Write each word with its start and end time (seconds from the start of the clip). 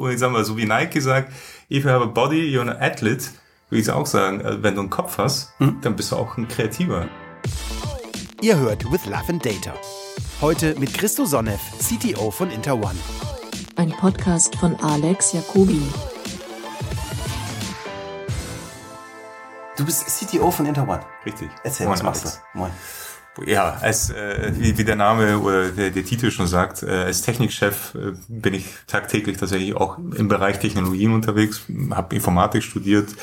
Und 0.00 0.10
ich 0.12 0.18
sag 0.18 0.32
mal, 0.32 0.42
so 0.46 0.56
wie 0.56 0.64
Nike 0.64 0.98
sagt, 0.98 1.30
if 1.70 1.84
you 1.84 1.90
have 1.90 2.02
a 2.02 2.06
body, 2.06 2.40
you're 2.40 2.62
an 2.62 2.70
athlete, 2.70 3.26
würde 3.68 3.82
ich 3.82 3.90
auch 3.90 4.06
sagen, 4.06 4.40
äh, 4.40 4.62
wenn 4.62 4.74
du 4.74 4.80
einen 4.80 4.88
Kopf 4.88 5.18
hast, 5.18 5.52
mhm. 5.60 5.78
dann 5.82 5.94
bist 5.94 6.10
du 6.10 6.16
auch 6.16 6.38
ein 6.38 6.48
Kreativer. 6.48 7.06
Ihr 8.40 8.58
hört 8.58 8.90
With 8.90 9.04
Love 9.04 9.28
and 9.28 9.44
Data. 9.44 9.74
Heute 10.40 10.74
mit 10.78 10.94
Christo 10.94 11.26
Sonnev, 11.26 11.60
CTO 11.78 12.30
von 12.30 12.50
InterOne. 12.50 12.98
Ein 13.76 13.90
Podcast 13.90 14.56
von 14.56 14.74
Alex 14.76 15.34
Jacobi. 15.34 15.82
Du 19.76 19.84
bist 19.84 20.06
CTO 20.06 20.50
von 20.50 20.64
InterOne. 20.64 21.04
Richtig. 21.26 21.50
Erzähl, 21.62 21.84
Moin, 21.84 21.98
was 21.98 22.02
machst 22.02 22.24
Alex. 22.24 22.42
du? 22.54 22.58
Moin. 22.58 22.70
Ja, 23.46 23.78
als 23.80 24.10
äh, 24.10 24.52
wie, 24.56 24.76
wie 24.76 24.84
der 24.84 24.96
Name 24.96 25.38
oder 25.38 25.70
der, 25.70 25.90
der 25.90 26.04
Titel 26.04 26.30
schon 26.30 26.46
sagt, 26.46 26.82
äh, 26.82 26.90
als 26.90 27.22
Technikchef 27.22 27.94
äh, 27.94 28.12
bin 28.28 28.54
ich 28.54 28.66
tagtäglich 28.86 29.36
tatsächlich 29.36 29.74
auch 29.74 29.98
im 29.98 30.28
Bereich 30.28 30.58
Technologien 30.58 31.12
unterwegs, 31.12 31.62
habe 31.90 32.14
Informatik 32.14 32.62
studiert 32.62 33.14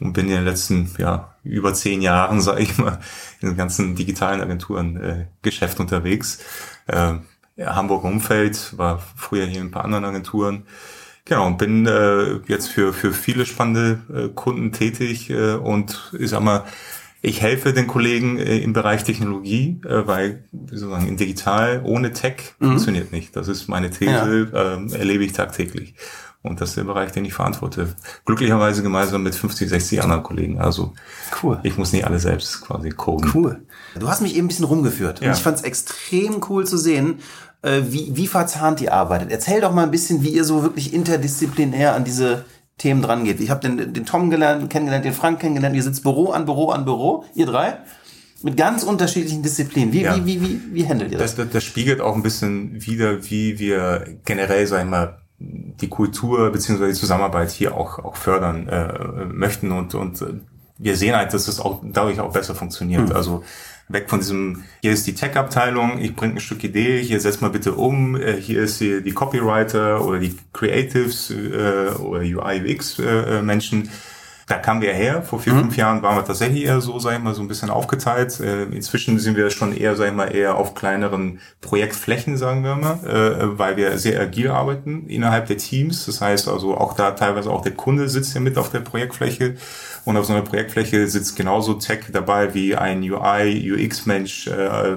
und 0.00 0.12
bin 0.12 0.28
in 0.28 0.36
den 0.36 0.44
letzten 0.44 0.90
ja 0.98 1.34
über 1.44 1.74
zehn 1.74 2.02
Jahren, 2.02 2.40
sage 2.40 2.62
ich 2.62 2.78
mal, 2.78 3.00
in 3.40 3.50
den 3.50 3.56
ganzen 3.56 3.94
digitalen 3.94 4.40
Agenturen 4.40 4.96
äh, 4.96 5.26
Geschäft 5.42 5.80
unterwegs. 5.80 6.38
Äh, 6.86 7.14
Hamburg 7.58 8.04
Umfeld, 8.04 8.76
war 8.78 9.02
früher 9.16 9.44
hier 9.44 9.60
in 9.60 9.66
ein 9.66 9.70
paar 9.70 9.84
anderen 9.84 10.04
Agenturen. 10.04 10.64
Genau, 11.26 11.46
und 11.46 11.58
bin 11.58 11.86
äh, 11.86 12.40
jetzt 12.46 12.68
für, 12.68 12.92
für 12.92 13.12
viele 13.12 13.44
spannende 13.44 14.00
äh, 14.12 14.28
Kunden 14.34 14.72
tätig 14.72 15.30
äh, 15.30 15.54
und 15.54 16.12
ich 16.18 16.30
sag 16.30 16.40
mal, 16.40 16.64
ich 17.22 17.42
helfe 17.42 17.72
den 17.72 17.86
Kollegen 17.86 18.38
äh, 18.38 18.58
im 18.58 18.72
Bereich 18.72 19.04
Technologie, 19.04 19.80
äh, 19.84 20.06
weil 20.06 20.44
sozusagen 20.52 21.06
in 21.06 21.16
digital 21.16 21.82
ohne 21.84 22.12
Tech 22.12 22.54
mhm. 22.58 22.68
funktioniert 22.68 23.12
nicht. 23.12 23.36
Das 23.36 23.48
ist 23.48 23.68
meine 23.68 23.90
These, 23.90 24.48
ja. 24.52 24.74
ähm, 24.74 24.92
erlebe 24.92 25.24
ich 25.24 25.32
tagtäglich. 25.32 25.94
Und 26.42 26.62
das 26.62 26.70
ist 26.70 26.78
der 26.78 26.84
Bereich, 26.84 27.12
den 27.12 27.26
ich 27.26 27.34
verantworte. 27.34 27.94
Glücklicherweise 28.24 28.82
gemeinsam 28.82 29.22
mit 29.22 29.34
50, 29.34 29.68
60 29.68 30.02
anderen 30.02 30.22
Kollegen. 30.22 30.58
Also 30.58 30.94
cool. 31.42 31.60
ich 31.64 31.76
muss 31.76 31.92
nicht 31.92 32.06
alle 32.06 32.18
selbst 32.18 32.62
quasi 32.62 32.88
coden. 32.88 33.30
Cool. 33.34 33.66
Du 33.98 34.08
hast 34.08 34.22
mich 34.22 34.34
eben 34.36 34.46
ein 34.46 34.48
bisschen 34.48 34.64
rumgeführt. 34.64 35.20
Ja. 35.20 35.28
Und 35.28 35.36
ich 35.36 35.42
fand 35.42 35.58
es 35.58 35.62
extrem 35.62 36.40
cool 36.48 36.66
zu 36.66 36.78
sehen, 36.78 37.18
äh, 37.60 37.82
wie, 37.88 38.16
wie 38.16 38.26
verzahnt 38.26 38.80
ihr 38.80 38.94
arbeitet. 38.94 39.30
Erzähl 39.30 39.60
doch 39.60 39.74
mal 39.74 39.82
ein 39.82 39.90
bisschen, 39.90 40.22
wie 40.22 40.30
ihr 40.30 40.44
so 40.44 40.62
wirklich 40.62 40.94
interdisziplinär 40.94 41.94
an 41.94 42.04
diese 42.04 42.46
Themen 42.80 43.02
dran 43.02 43.24
geht. 43.24 43.40
Ich 43.40 43.50
habe 43.50 43.60
den, 43.60 43.92
den 43.92 44.06
Tom 44.06 44.30
gelernt, 44.30 44.68
kennengelernt, 44.70 45.04
den 45.04 45.12
Frank 45.12 45.40
kennengelernt. 45.40 45.76
Ihr 45.76 45.82
sitzt 45.82 46.02
Büro 46.02 46.30
an 46.30 46.46
Büro 46.46 46.70
an 46.70 46.86
Büro, 46.86 47.24
ihr 47.34 47.46
drei, 47.46 47.76
mit 48.42 48.56
ganz 48.56 48.82
unterschiedlichen 48.82 49.42
Disziplinen. 49.42 49.92
Wie, 49.92 50.02
ja. 50.02 50.16
wie, 50.16 50.24
wie, 50.24 50.40
wie, 50.40 50.60
wie 50.72 50.88
handelt 50.88 51.12
ihr 51.12 51.18
das? 51.18 51.36
das? 51.36 51.50
Das 51.52 51.62
spiegelt 51.62 52.00
auch 52.00 52.16
ein 52.16 52.22
bisschen 52.22 52.84
wieder, 52.86 53.22
wie 53.30 53.58
wir 53.58 54.04
generell, 54.24 54.66
sagen 54.66 54.90
wir 54.90 54.96
mal, 54.96 55.18
die 55.38 55.88
Kultur 55.88 56.50
beziehungsweise 56.50 56.92
die 56.92 56.98
Zusammenarbeit 56.98 57.50
hier 57.50 57.74
auch, 57.74 57.98
auch 57.98 58.16
fördern 58.16 58.68
äh, 58.68 59.24
möchten 59.26 59.72
und, 59.72 59.94
und 59.94 60.22
wir 60.78 60.96
sehen 60.96 61.14
halt, 61.14 61.34
dass 61.34 61.46
das 61.46 61.60
auch 61.60 61.82
dadurch 61.82 62.20
auch 62.20 62.32
besser 62.32 62.54
funktioniert. 62.54 63.10
Mhm. 63.10 63.16
Also 63.16 63.44
weg 63.90 64.08
von 64.08 64.20
diesem, 64.20 64.64
hier 64.82 64.92
ist 64.92 65.06
die 65.06 65.14
Tech-Abteilung, 65.14 66.00
ich 66.00 66.14
bringe 66.14 66.34
ein 66.34 66.40
Stück 66.40 66.62
Idee, 66.64 67.02
hier 67.02 67.20
setz 67.20 67.40
mal 67.40 67.50
bitte 67.50 67.74
um, 67.74 68.16
äh, 68.16 68.40
hier 68.40 68.62
ist 68.62 68.78
hier 68.78 69.00
die 69.00 69.12
Copywriter 69.12 70.04
oder 70.04 70.18
die 70.18 70.36
Creatives 70.52 71.30
äh, 71.30 71.90
oder 71.98 72.20
UI-UX-Menschen. 72.20 73.84
Äh, 73.86 73.88
da 74.50 74.58
kamen 74.58 74.80
wir 74.82 74.92
her. 74.92 75.22
Vor 75.22 75.38
vier, 75.38 75.54
mhm. 75.54 75.60
fünf 75.60 75.76
Jahren 75.76 76.02
waren 76.02 76.16
wir 76.16 76.24
tatsächlich 76.24 76.64
eher 76.64 76.80
so, 76.80 76.98
sag 76.98 77.14
ich 77.14 77.22
mal, 77.22 77.34
so 77.34 77.40
ein 77.40 77.46
bisschen 77.46 77.70
aufgeteilt. 77.70 78.40
Äh, 78.40 78.64
inzwischen 78.64 79.18
sind 79.20 79.36
wir 79.36 79.48
schon 79.50 79.76
eher, 79.76 79.94
sag 79.94 80.08
ich 80.08 80.12
mal, 80.12 80.34
eher 80.34 80.56
auf 80.56 80.74
kleineren 80.74 81.38
Projektflächen, 81.60 82.36
sagen 82.36 82.64
wir 82.64 82.74
mal, 82.74 82.98
äh, 83.06 83.58
weil 83.58 83.76
wir 83.76 83.96
sehr 83.98 84.20
agil 84.20 84.50
arbeiten 84.50 85.06
innerhalb 85.06 85.46
der 85.46 85.56
Teams. 85.56 86.06
Das 86.06 86.20
heißt 86.20 86.48
also 86.48 86.76
auch 86.76 86.94
da 86.94 87.12
teilweise 87.12 87.50
auch 87.50 87.62
der 87.62 87.72
Kunde 87.72 88.08
sitzt 88.08 88.34
ja 88.34 88.40
mit 88.40 88.58
auf 88.58 88.70
der 88.70 88.80
Projektfläche 88.80 89.54
und 90.04 90.16
auf 90.16 90.24
so 90.24 90.32
einer 90.32 90.42
Projektfläche 90.42 91.06
sitzt 91.06 91.36
genauso 91.36 91.74
Tech 91.74 92.06
dabei 92.12 92.52
wie 92.52 92.74
ein 92.74 93.02
UI, 93.02 93.72
UX-Mensch 93.72 94.48
äh, 94.48 94.96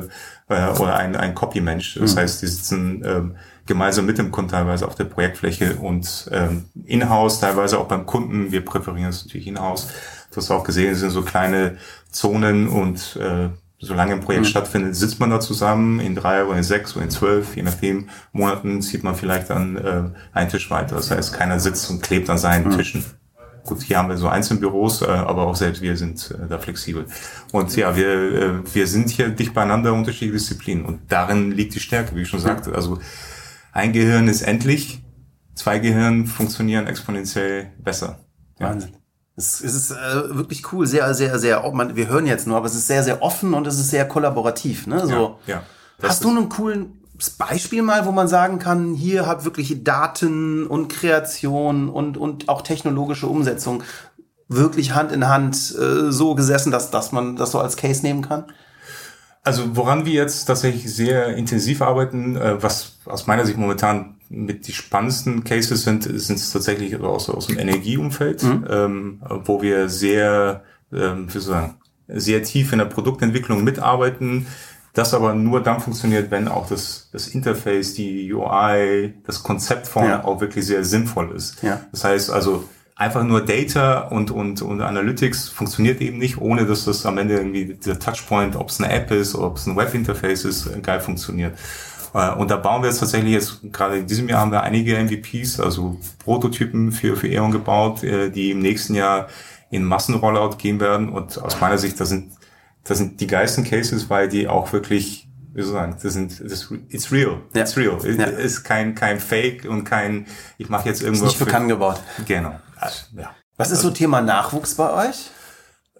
äh, 0.50 0.70
oder 0.80 0.96
ein, 0.96 1.16
ein 1.16 1.36
Copy-Mensch. 1.36 2.00
Das 2.00 2.16
mhm. 2.16 2.20
heißt, 2.20 2.42
die 2.42 2.48
sitzen 2.48 3.04
ähm, 3.06 3.36
gemeinsam 3.66 4.06
mit 4.06 4.18
dem 4.18 4.32
Kunden 4.32 4.52
teilweise 4.52 4.88
auf 4.88 4.96
der 4.96 5.06
Projektfläche 5.06 5.76
und 5.76 6.30
ähm, 6.32 6.66
in-house, 6.86 7.40
teilweise 7.40 7.80
auch 7.80 7.88
beim 7.88 8.06
Kunden. 8.06 8.52
Wir 8.52 8.64
präferieren 8.64 9.10
es 9.10 9.26
natürlich 9.26 9.48
in-house. 9.48 9.88
Du 10.32 10.38
hast 10.38 10.52
auch 10.52 10.64
gesehen, 10.64 10.92
es 10.92 11.00
sind 11.00 11.12
so 11.12 11.22
kleine 11.22 11.78
Zonen 12.12 12.68
und 12.68 13.16
äh, 13.18 13.50
solange 13.80 14.14
ein 14.14 14.22
Projekt 14.22 14.46
mhm. 14.46 14.50
stattfindet, 14.50 14.96
sitzt 14.96 15.20
man 15.20 15.30
da 15.30 15.40
zusammen 15.40 16.00
in 16.00 16.16
drei 16.16 16.46
oder 16.46 16.58
in 16.58 16.64
sechs 16.64 16.96
oder 16.96 17.06
in 17.06 17.12
zwölf, 17.12 17.56
je 17.56 17.64
nachdem, 17.64 18.10
Monaten 18.32 18.82
zieht 18.82 19.04
man 19.04 19.16
vielleicht 19.16 19.50
dann 19.50 19.78
äh, 19.78 20.04
einen 20.34 20.50
Tisch 20.50 20.70
weiter. 20.72 20.96
Das 20.96 21.12
heißt, 21.12 21.34
keiner 21.34 21.60
sitzt 21.60 21.90
und 21.90 22.02
klebt 22.02 22.30
an 22.30 22.38
seinen 22.38 22.70
mhm. 22.70 22.78
Tischen. 22.78 23.06
Gut, 23.66 23.82
hier 23.82 23.98
haben 23.98 24.10
wir 24.10 24.18
so 24.18 24.28
Einzelbüros, 24.28 25.04
äh, 25.04 25.06
aber 25.06 25.48
auch 25.48 25.56
selbst 25.56 25.82
wir 25.82 25.96
sind 25.96 26.32
äh, 26.32 26.48
da 26.50 26.58
flexibel. 26.60 27.06
Und 27.52 27.74
ja, 27.76 27.96
wir, 27.96 28.08
äh, 28.08 28.52
wir 28.74 28.88
sind 28.88 29.10
hier 29.10 29.30
dicht 29.30 29.54
beieinander, 29.54 29.94
unterschiedliche 29.94 30.34
Disziplinen. 30.34 30.86
Und 30.86 31.00
darin 31.10 31.52
liegt 31.52 31.76
die 31.76 31.80
Stärke, 31.80 32.16
wie 32.16 32.24
ich 32.24 32.28
schon 32.28 32.42
sagte. 32.42 32.74
Also 32.74 33.00
ein 33.74 33.92
Gehirn 33.92 34.28
ist 34.28 34.44
endlich, 34.44 35.04
zwei 35.56 35.80
Gehirn 35.80 36.28
funktionieren 36.28 36.88
exponentiell 36.88 37.72
besser. 37.80 38.20
Ja. 38.60 38.70
Wahnsinn. 38.70 38.96
Es, 39.36 39.62
ist 39.62 39.90
äh, 39.90 40.36
wirklich 40.36 40.72
cool, 40.72 40.86
sehr, 40.86 41.12
sehr, 41.16 41.40
sehr, 41.40 41.68
man, 41.74 41.96
wir 41.96 42.08
hören 42.08 42.28
jetzt 42.28 42.46
nur, 42.46 42.56
aber 42.56 42.68
es 42.68 42.76
ist 42.76 42.86
sehr, 42.86 43.04
sehr 43.04 43.24
offen 43.24 43.56
und 43.56 43.66
es 43.66 43.80
ist 43.80 43.90
sehr 43.90 44.08
kollaborativ. 44.08 44.86
Ne? 44.86 45.06
So. 45.08 45.40
Ja, 45.48 45.56
ja. 45.56 45.64
Hast 46.04 46.24
du 46.24 46.30
einen 46.30 46.50
coolen 46.50 47.02
Beispiel 47.38 47.82
mal, 47.82 48.06
wo 48.06 48.12
man 48.12 48.28
sagen 48.28 48.60
kann, 48.60 48.94
hier 48.94 49.26
hat 49.26 49.44
wirklich 49.44 49.84
Daten 49.84 50.68
und 50.68 50.88
Kreation 50.90 51.90
und, 51.90 52.18
und 52.18 52.50
auch 52.50 52.62
technologische 52.62 53.28
Umsetzung 53.28 53.84
wirklich 54.50 54.94
Hand 54.94 55.12
in 55.12 55.28
Hand 55.28 55.56
äh, 55.76 56.12
so 56.12 56.36
gesessen, 56.36 56.72
dass, 56.72 56.92
dass 56.92 57.12
man 57.12 57.36
das 57.36 57.52
so 57.52 57.60
als 57.60 57.76
Case 57.76 58.04
nehmen 58.04 58.22
kann? 58.22 58.46
Also 59.44 59.76
woran 59.76 60.06
wir 60.06 60.14
jetzt 60.14 60.46
tatsächlich 60.46 60.94
sehr 60.94 61.36
intensiv 61.36 61.82
arbeiten, 61.82 62.38
äh, 62.38 62.62
was 62.64 62.98
aus 63.06 63.28
meiner 63.28 63.46
Sicht 63.46 63.58
momentan 63.58 64.16
mit 64.30 64.68
die 64.68 64.74
spannendsten 64.74 65.44
Cases 65.44 65.84
sind, 65.84 66.04
sind 66.04 66.38
es 66.38 66.52
tatsächlich 66.52 67.00
aus, 67.00 67.30
aus 67.30 67.48
dem 67.48 67.60
Energieumfeld, 67.60 68.42
mhm. 68.42 68.66
ähm, 68.70 69.22
wo 69.46 69.62
wir 69.62 69.90
sehr, 69.90 70.64
ähm, 70.92 71.28
wie 71.28 71.32
soll 71.32 71.40
ich 71.40 71.48
sagen, 71.48 71.76
sehr 72.08 72.44
tief 72.44 72.72
in 72.72 72.80
der 72.80 72.86
Produktentwicklung 72.86 73.64
mitarbeiten. 73.64 74.48
Das 74.94 75.14
aber 75.14 75.34
nur 75.34 75.62
dann 75.62 75.82
funktioniert, 75.82 76.32
wenn 76.32 76.48
auch 76.48 76.68
das, 76.68 77.10
das 77.12 77.28
Interface, 77.28 77.96
die 77.96 78.32
UI, 78.32 79.14
das 79.26 79.44
Konzept 79.44 79.88
von 79.88 80.06
ja. 80.06 80.24
auch 80.24 80.40
wirklich 80.40 80.66
sehr 80.66 80.86
sinnvoll 80.86 81.36
ist. 81.36 81.62
Ja. 81.64 81.82
Das 81.92 82.04
heißt 82.04 82.30
also, 82.30 82.70
einfach 82.96 83.24
nur 83.24 83.42
Data 83.42 84.02
und, 84.02 84.32
und, 84.32 84.62
und 84.62 84.82
Analytics 84.82 85.50
funktioniert 85.50 86.02
eben 86.02 86.18
nicht, 86.18 86.38
ohne 86.40 86.66
dass 86.66 86.86
das 86.86 87.06
am 87.06 87.18
Ende 87.18 87.36
irgendwie 87.36 87.74
dieser 87.74 88.00
Touchpoint, 88.00 88.56
ob 88.56 88.70
es 88.70 88.80
eine 88.80 88.92
App 88.94 89.12
ist 89.12 89.36
ob 89.36 89.58
es 89.58 89.66
ein 89.66 89.76
Webinterface 89.76 90.46
ist, 90.46 90.84
geil 90.84 91.00
funktioniert. 91.00 91.58
Äh, 92.14 92.32
und 92.32 92.52
da 92.52 92.58
bauen 92.58 92.84
wir 92.84 92.90
jetzt 92.90 93.00
tatsächlich 93.00 93.34
jetzt, 93.34 93.60
gerade 93.72 93.98
in 93.98 94.08
diesem 94.08 94.30
Jahr 94.30 94.42
haben 94.42 94.52
wir 94.52 94.62
einige 94.62 94.98
MVPs, 94.98 95.60
also 95.60 95.98
Prototypen 96.20 96.92
für, 96.92 97.16
für 97.16 97.28
E.ON 97.28 97.52
gebaut, 97.52 98.04
äh, 98.04 98.30
die 98.30 98.52
im 98.52 98.60
nächsten 98.60 98.94
Jahr 98.94 99.28
in 99.72 99.84
Massenrollout 99.84 100.58
gehen 100.58 100.80
werden. 100.80 101.10
Und 101.10 101.42
aus 101.42 101.60
meiner 101.60 101.80
Sicht, 101.80 102.00
das 102.00 102.10
sind, 102.10 102.32
das 102.84 103.00
sind 103.00 103.20
die 103.20 103.28
geilsten 103.28 103.64
Cases, 103.64 104.10
weil 104.10 104.30
die 104.30 104.48
auch 104.48 104.72
wirklich 104.72 105.28
wie 105.56 105.62
soll 105.62 105.74
ich 105.76 105.80
sagen, 105.80 105.98
das 106.02 106.14
sind, 106.14 106.52
das, 106.52 106.74
it's 106.90 107.12
real, 107.12 107.42
ja. 107.54 107.62
it's 107.62 107.78
real. 107.78 108.00
Ja. 108.04 108.26
Ist 108.26 108.64
kein, 108.64 108.96
kein 108.96 109.20
Fake 109.20 109.66
und 109.66 109.84
kein, 109.84 110.26
ich 110.58 110.68
mache 110.68 110.90
jetzt 110.90 111.04
irgendwas. 111.04 111.30
Nicht 111.30 111.38
für 111.38 111.46
Kann 111.46 111.68
gebaut. 111.68 112.02
Genau. 112.26 112.56
Ja. 113.16 113.32
Was 113.58 113.72
ist 113.72 113.82
so 113.82 113.90
also 113.90 113.98
Thema 113.98 114.22
Nachwuchs 114.22 114.76
bei 114.76 115.10
euch? 115.10 115.30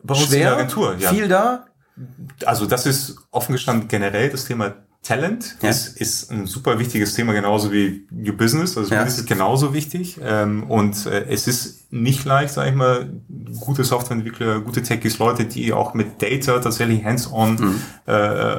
Bei 0.02 0.16
uns 0.16 0.26
Schwer? 0.26 0.38
in 0.38 0.44
der 0.44 0.54
Agentur, 0.54 0.96
ja. 0.98 1.10
Viel 1.10 1.28
da? 1.28 1.66
Also 2.46 2.66
das 2.66 2.86
ist 2.86 3.18
offen 3.32 3.54
gestanden 3.54 3.88
generell 3.88 4.30
das 4.30 4.46
Thema 4.46 4.74
Talent 5.04 5.58
ja. 5.62 5.70
ist, 5.70 5.98
ist 6.00 6.32
ein 6.32 6.48
super 6.48 6.80
wichtiges 6.80 7.14
Thema, 7.14 7.34
genauso 7.34 7.74
wie 7.74 8.08
New 8.10 8.34
Business. 8.34 8.78
Also 8.78 8.96
ja. 8.96 9.04
ist 9.04 9.28
genauso 9.28 9.74
wichtig. 9.74 10.18
Ähm, 10.24 10.64
und 10.64 11.06
äh, 11.06 11.26
es 11.28 11.46
ist 11.46 11.92
nicht 11.92 12.24
leicht, 12.24 12.54
sage 12.54 12.70
ich 12.70 12.76
mal, 12.76 13.12
gute 13.60 13.84
Softwareentwickler, 13.84 14.62
gute 14.62 14.82
Techies, 14.82 15.20
Leute, 15.20 15.44
die 15.44 15.74
auch 15.74 15.94
mit 15.94 16.22
Data 16.22 16.58
tatsächlich 16.60 17.04
hands-on 17.04 17.56
mhm. 17.56 17.82
äh, 18.06 18.14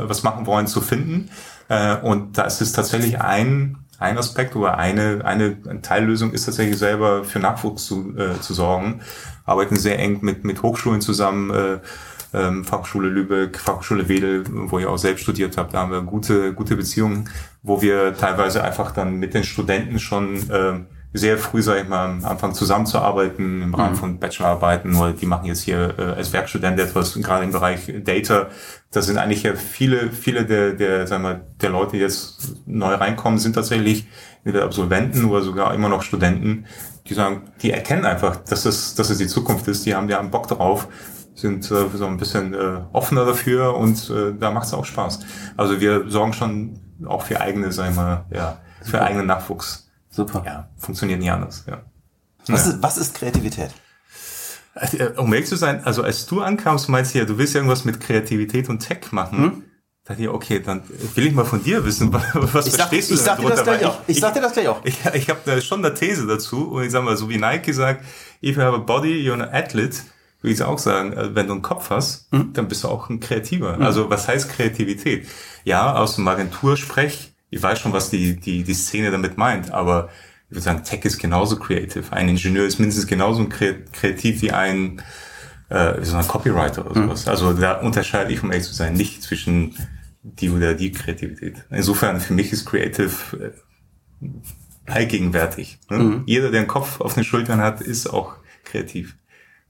was 0.09 0.23
machen 0.23 0.44
wollen, 0.44 0.67
zu 0.67 0.82
finden. 0.82 1.31
Äh, 1.69 1.97
und 1.97 2.37
da 2.37 2.43
ist 2.43 2.61
es 2.61 2.73
tatsächlich 2.73 3.23
ein 3.23 3.79
ein 4.05 4.19
Aspekt 4.19 4.55
oder 4.55 4.79
eine, 4.79 5.25
eine 5.25 5.81
Teillösung 5.83 6.33
ist 6.33 6.45
tatsächlich 6.45 6.79
selber 6.79 7.25
für 7.25 7.39
Nachwuchs 7.39 7.87
zu, 7.87 8.15
äh, 8.17 8.41
zu 8.41 8.55
sorgen. 8.55 9.01
Arbeiten 9.45 9.77
sehr 9.77 9.99
eng 9.99 10.19
mit, 10.23 10.45
mit 10.45 10.62
Hochschulen 10.62 11.01
zusammen, 11.01 11.51
äh, 11.51 11.79
ähm, 12.35 12.65
Fachschule 12.65 13.09
Lübeck, 13.09 13.59
Fachschule 13.59 14.09
Wedel, 14.09 14.45
wo 14.71 14.79
ich 14.79 14.87
auch 14.87 14.99
selbst 14.99 15.23
studiert 15.23 15.56
habe. 15.56 15.73
Da 15.73 15.81
haben 15.81 15.93
wir 15.93 16.03
gute, 16.03 16.53
gute 16.53 16.77
Beziehungen, 16.77 17.31
wo 17.62 17.81
wir 17.81 18.15
teilweise 18.17 18.62
einfach 18.62 18.91
dann 18.91 19.17
mit 19.17 19.35
den 19.35 19.45
Studenten 19.45 19.99
schon 19.99 20.51
äh, 20.51 20.81
sehr 21.17 21.39
früh, 21.39 21.63
sag 21.63 21.81
ich 21.81 21.89
mal, 21.89 22.07
am 22.07 22.25
Anfang 22.25 22.55
zusammenzuarbeiten 22.55 23.63
im 23.63 23.75
Rahmen 23.75 23.93
mhm. 23.93 23.99
von 23.99 24.19
Bachelorarbeiten 24.19 24.97
oder 24.97 25.13
die 25.13 25.27
machen 25.27 25.47
jetzt 25.47 25.63
hier 25.63 25.95
äh, 25.97 26.03
als 26.03 26.33
Werkstudent 26.33 26.79
etwas, 26.81 27.15
gerade 27.15 27.45
im 27.45 27.53
Bereich 27.53 27.93
Data. 28.05 28.49
Das 28.91 29.07
sind 29.07 29.19
eigentlich 29.19 29.45
ja 29.45 29.55
viele, 29.55 30.11
viele 30.11 30.45
der, 30.45 30.73
der, 30.73 31.07
sagen 31.07 31.23
wir, 31.23 31.41
der 31.63 31.71
Leute, 31.71 31.93
die 31.93 31.99
jetzt 31.99 32.57
neu 32.67 32.95
reinkommen, 32.95 33.39
sind 33.39 33.55
tatsächlich 33.55 34.09
entweder 34.45 34.65
Absolventen 34.65 35.27
oder 35.27 35.43
sogar 35.43 35.73
immer 35.73 35.89
noch 35.89 36.03
Studenten, 36.03 36.67
die 37.07 37.15
sagen, 37.15 37.43
die 37.63 37.71
erkennen 37.71 38.05
einfach, 38.05 38.37
dass 38.37 38.65
es, 38.65 38.97
dass 38.97 39.09
es 39.09 39.19
die 39.19 39.29
Zukunft 39.29 39.69
ist, 39.69 39.87
die 39.87 39.95
haben, 39.95 40.09
die 40.09 40.15
haben 40.15 40.33
Bock 40.33 40.49
drauf, 40.49 40.89
sind 41.37 41.65
äh, 41.71 41.87
so 41.95 42.07
ein 42.07 42.17
bisschen 42.17 42.55
äh, 42.55 42.81
offener 42.93 43.25
dafür 43.25 43.77
und 43.77 44.11
äh, 44.11 44.35
da 44.37 44.51
macht 44.51 44.67
es 44.67 44.75
auch 44.75 44.85
Spaß. 44.85 45.21
Also 45.57 45.81
wir 45.81 46.11
sorgen 46.11 46.33
schon 46.33 46.81
auch 47.07 47.23
für 47.23 47.41
eigene, 47.41 47.71
sagen 47.71 47.95
wir, 47.95 48.25
ja, 48.35 48.59
für 48.83 49.01
eigenen 49.01 49.27
Nachwuchs. 49.27 49.84
Super. 50.15 50.43
Ja, 50.47 50.69
funktioniert 50.77 51.21
nie 51.21 51.31
anders, 51.31 51.65
ja. 51.67 51.83
Was, 52.47 52.67
ja. 52.67 52.73
Ist, 52.73 52.83
was 52.83 52.99
ist 52.99 53.15
Kreativität? 53.15 53.71
Äh, 54.75 55.09
um 55.17 55.33
ehrlich 55.33 55.49
zu 55.49 55.57
sein, 55.57 55.85
also 55.85 56.03
als 56.03 56.27
du 56.27 56.41
ankamst, 56.41 56.89
meinst 56.89 57.15
du 57.15 57.19
ja, 57.19 57.25
du 57.25 57.39
willst 57.39 57.55
irgendwas 57.55 57.85
mit 57.85 58.01
Kreativität 58.01 58.69
und 58.69 58.81
Tech 58.81 59.13
machen. 59.13 59.39
Hm? 59.39 59.63
Da 60.05 60.13
dachte 60.13 60.25
ich, 60.25 60.29
okay, 60.29 60.61
dann 60.61 60.83
will 61.15 61.27
ich 61.27 61.33
mal 61.33 61.45
von 61.45 61.65
dir 61.65 61.85
wissen, 61.85 62.13
was 62.35 62.67
ich 62.67 62.75
verstehst 62.75 63.09
sag, 63.09 63.09
du 63.09 63.15
ich 63.15 63.21
sag 63.21 63.41
dir 63.41 63.49
das 63.49 63.63
gleich 63.65 63.85
auch. 63.87 64.01
Ich, 64.07 64.17
ich 64.17 64.21
sag 64.21 64.35
dir 64.35 64.41
das 64.41 64.53
gleich 64.53 64.69
auch. 64.69 64.85
Ich, 64.85 64.99
ich, 65.05 65.15
ich 65.15 65.31
habe 65.31 65.63
schon 65.63 65.85
eine 65.85 65.95
These 65.95 66.27
dazu 66.27 66.73
und 66.73 66.85
ich 66.85 66.93
sag 66.93 67.03
mal, 67.03 67.17
so 67.17 67.29
wie 67.29 67.39
Nike 67.39 67.73
sagt, 67.73 68.05
if 68.43 68.57
you 68.57 68.63
have 68.63 68.75
a 68.75 68.79
body, 68.79 69.27
you're 69.27 69.35
an 69.35 69.43
athlete, 69.43 69.97
würde 70.43 70.55
ich 70.55 70.63
auch 70.63 70.79
sagen, 70.79 71.13
äh, 71.15 71.35
wenn 71.35 71.47
du 71.47 71.55
einen 71.55 71.63
Kopf 71.63 71.91
hast, 71.91 72.29
hm? 72.31 72.53
dann 72.53 72.69
bist 72.69 72.85
du 72.85 72.89
auch 72.89 73.09
ein 73.09 73.19
Kreativer. 73.19 73.77
Hm. 73.77 73.83
Also 73.83 74.11
was 74.11 74.29
heißt 74.29 74.51
Kreativität? 74.51 75.27
Ja, 75.65 75.95
aus 75.97 76.17
dem 76.17 76.29
Agentursprech 76.29 77.34
ich 77.55 77.62
weiß 77.62 77.79
schon, 77.79 77.93
was 77.93 78.11
die, 78.11 78.37
die, 78.37 78.65
die 78.65 78.75
Szene 78.75 79.12
damit 79.12 79.39
meint, 79.39 79.71
aber 79.71 80.09
ich 80.49 80.56
würde 80.56 80.62
sagen, 80.62 80.83
Tech 80.83 81.05
ist 81.05 81.19
genauso 81.19 81.56
creative. 81.56 82.12
Ein 82.12 82.29
Ingenieur 82.29 82.67
ist 82.67 82.81
mindestens 82.81 83.06
genauso 83.06 83.47
kreativ 83.47 84.43
wie 84.43 84.51
ein, 84.51 85.01
äh, 85.69 86.01
wie 86.01 86.05
so 86.05 86.17
ein 86.17 86.27
Copywriter 86.27 86.85
oder 86.85 87.01
mhm. 87.01 87.05
sowas. 87.05 87.27
Mhm. 87.27 87.31
Also 87.31 87.53
da 87.53 87.81
unterscheide 87.81 88.33
ich, 88.33 88.43
um 88.43 88.51
ehrlich 88.51 88.67
zu 88.67 88.75
sein, 88.75 88.95
nicht 88.95 89.23
zwischen 89.23 89.77
die 90.23 90.51
oder 90.51 90.75
die 90.75 90.91
Kreativität. 90.91 91.65
Insofern, 91.71 92.21
für 92.21 92.33
mich 92.33 92.53
ist 92.53 92.67
Creative 92.67 93.53
äh, 94.21 94.31
allgegenwärtig. 94.91 95.79
Ne? 95.91 95.99
Mhm. 95.99 96.23
Jeder, 96.27 96.51
der 96.51 96.61
einen 96.61 96.69
Kopf 96.69 97.01
auf 97.01 97.15
den 97.15 97.25
Schultern 97.25 97.61
hat, 97.61 97.81
ist 97.81 98.09
auch 98.09 98.35
kreativ. 98.65 99.17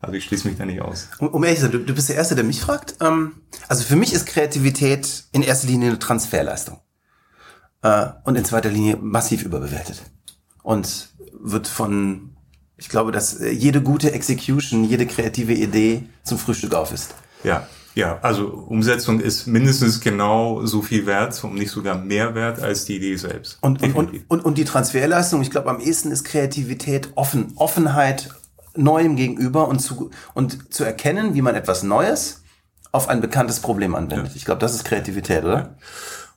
Also 0.01 0.15
ich 0.15 0.25
schließe 0.25 0.49
mich 0.49 0.57
da 0.57 0.65
nicht 0.65 0.81
aus. 0.81 1.09
Um, 1.19 1.29
um 1.29 1.45
ehrlich 1.45 1.59
zu 1.59 1.67
sein, 1.67 1.73
du, 1.73 1.79
du 1.81 1.95
bist 1.95 2.09
der 2.09 2.17
Erste, 2.17 2.35
der 2.35 2.45
mich 2.45 2.61
fragt. 2.61 2.97
Ähm, 3.03 3.33
also 3.69 3.85
für 3.85 3.97
mich 3.97 4.15
ist 4.15 4.27
Kreativität 4.27 5.25
in 5.33 5.43
erster 5.43 5.67
Linie 5.67 5.91
eine 5.91 5.99
Transferleistung 5.99 6.81
äh, 7.85 8.07
und 8.25 8.37
in 8.37 8.45
zweiter 8.45 8.71
Linie 8.71 8.97
massiv 8.97 9.45
überbewertet. 9.45 10.03
Und 10.63 11.11
wird 11.41 11.69
von, 11.69 12.35
ich 12.77 12.89
glaube, 12.89 13.13
dass 13.13 13.39
jede 13.39 13.83
gute 13.83 14.13
Execution, 14.13 14.83
jede 14.83 15.07
kreative 15.07 15.53
Idee 15.53 16.05
zum 16.25 16.39
Frühstück 16.39 16.75
auf 16.75 16.93
ist. 16.93 17.15
Ja, 17.45 17.69
ja, 17.95 18.19
also 18.23 18.49
Umsetzung 18.49 19.21
ist 19.21 19.47
mindestens 19.47 20.01
genau 20.01 20.65
so 20.67 20.83
viel 20.83 21.07
wert, 21.07 21.45
um 21.45 21.55
nicht 21.55 21.71
sogar 21.71 21.97
mehr 21.97 22.35
wert 22.35 22.61
als 22.61 22.87
die 22.87 22.97
Idee 22.97 23.17
selbst. 23.17 23.59
Und, 23.61 23.83
und, 23.83 23.95
und, 23.95 24.25
und, 24.29 24.45
und 24.45 24.59
die 24.59 24.65
Transferleistung, 24.65 25.43
ich 25.43 25.51
glaube, 25.51 25.71
am 25.71 25.79
ehesten 25.79 26.11
ist 26.11 26.25
Kreativität 26.25 27.11
offen, 27.15 27.53
Offenheit 27.55 28.31
Neuem 28.77 29.15
gegenüber 29.15 29.69
und 29.69 29.79
zu, 29.79 30.11
und 30.33 30.75
zu 30.75 30.83
erkennen, 30.83 31.35
wie 31.35 31.43
man 31.43 31.55
etwas 31.55 31.85
Neues 31.85 32.43
auf 32.91 33.09
ein 33.09 33.21
bekanntes 33.21 33.61
Problem 33.61 33.95
anwendet. 33.95 34.31
Ja. 34.31 34.37
Ich 34.37 34.45
glaube, 34.45 34.61
das 34.61 34.75
ist 34.75 34.85
Kreativität, 34.85 35.45
oder? 35.45 35.59
Ja. 35.59 35.77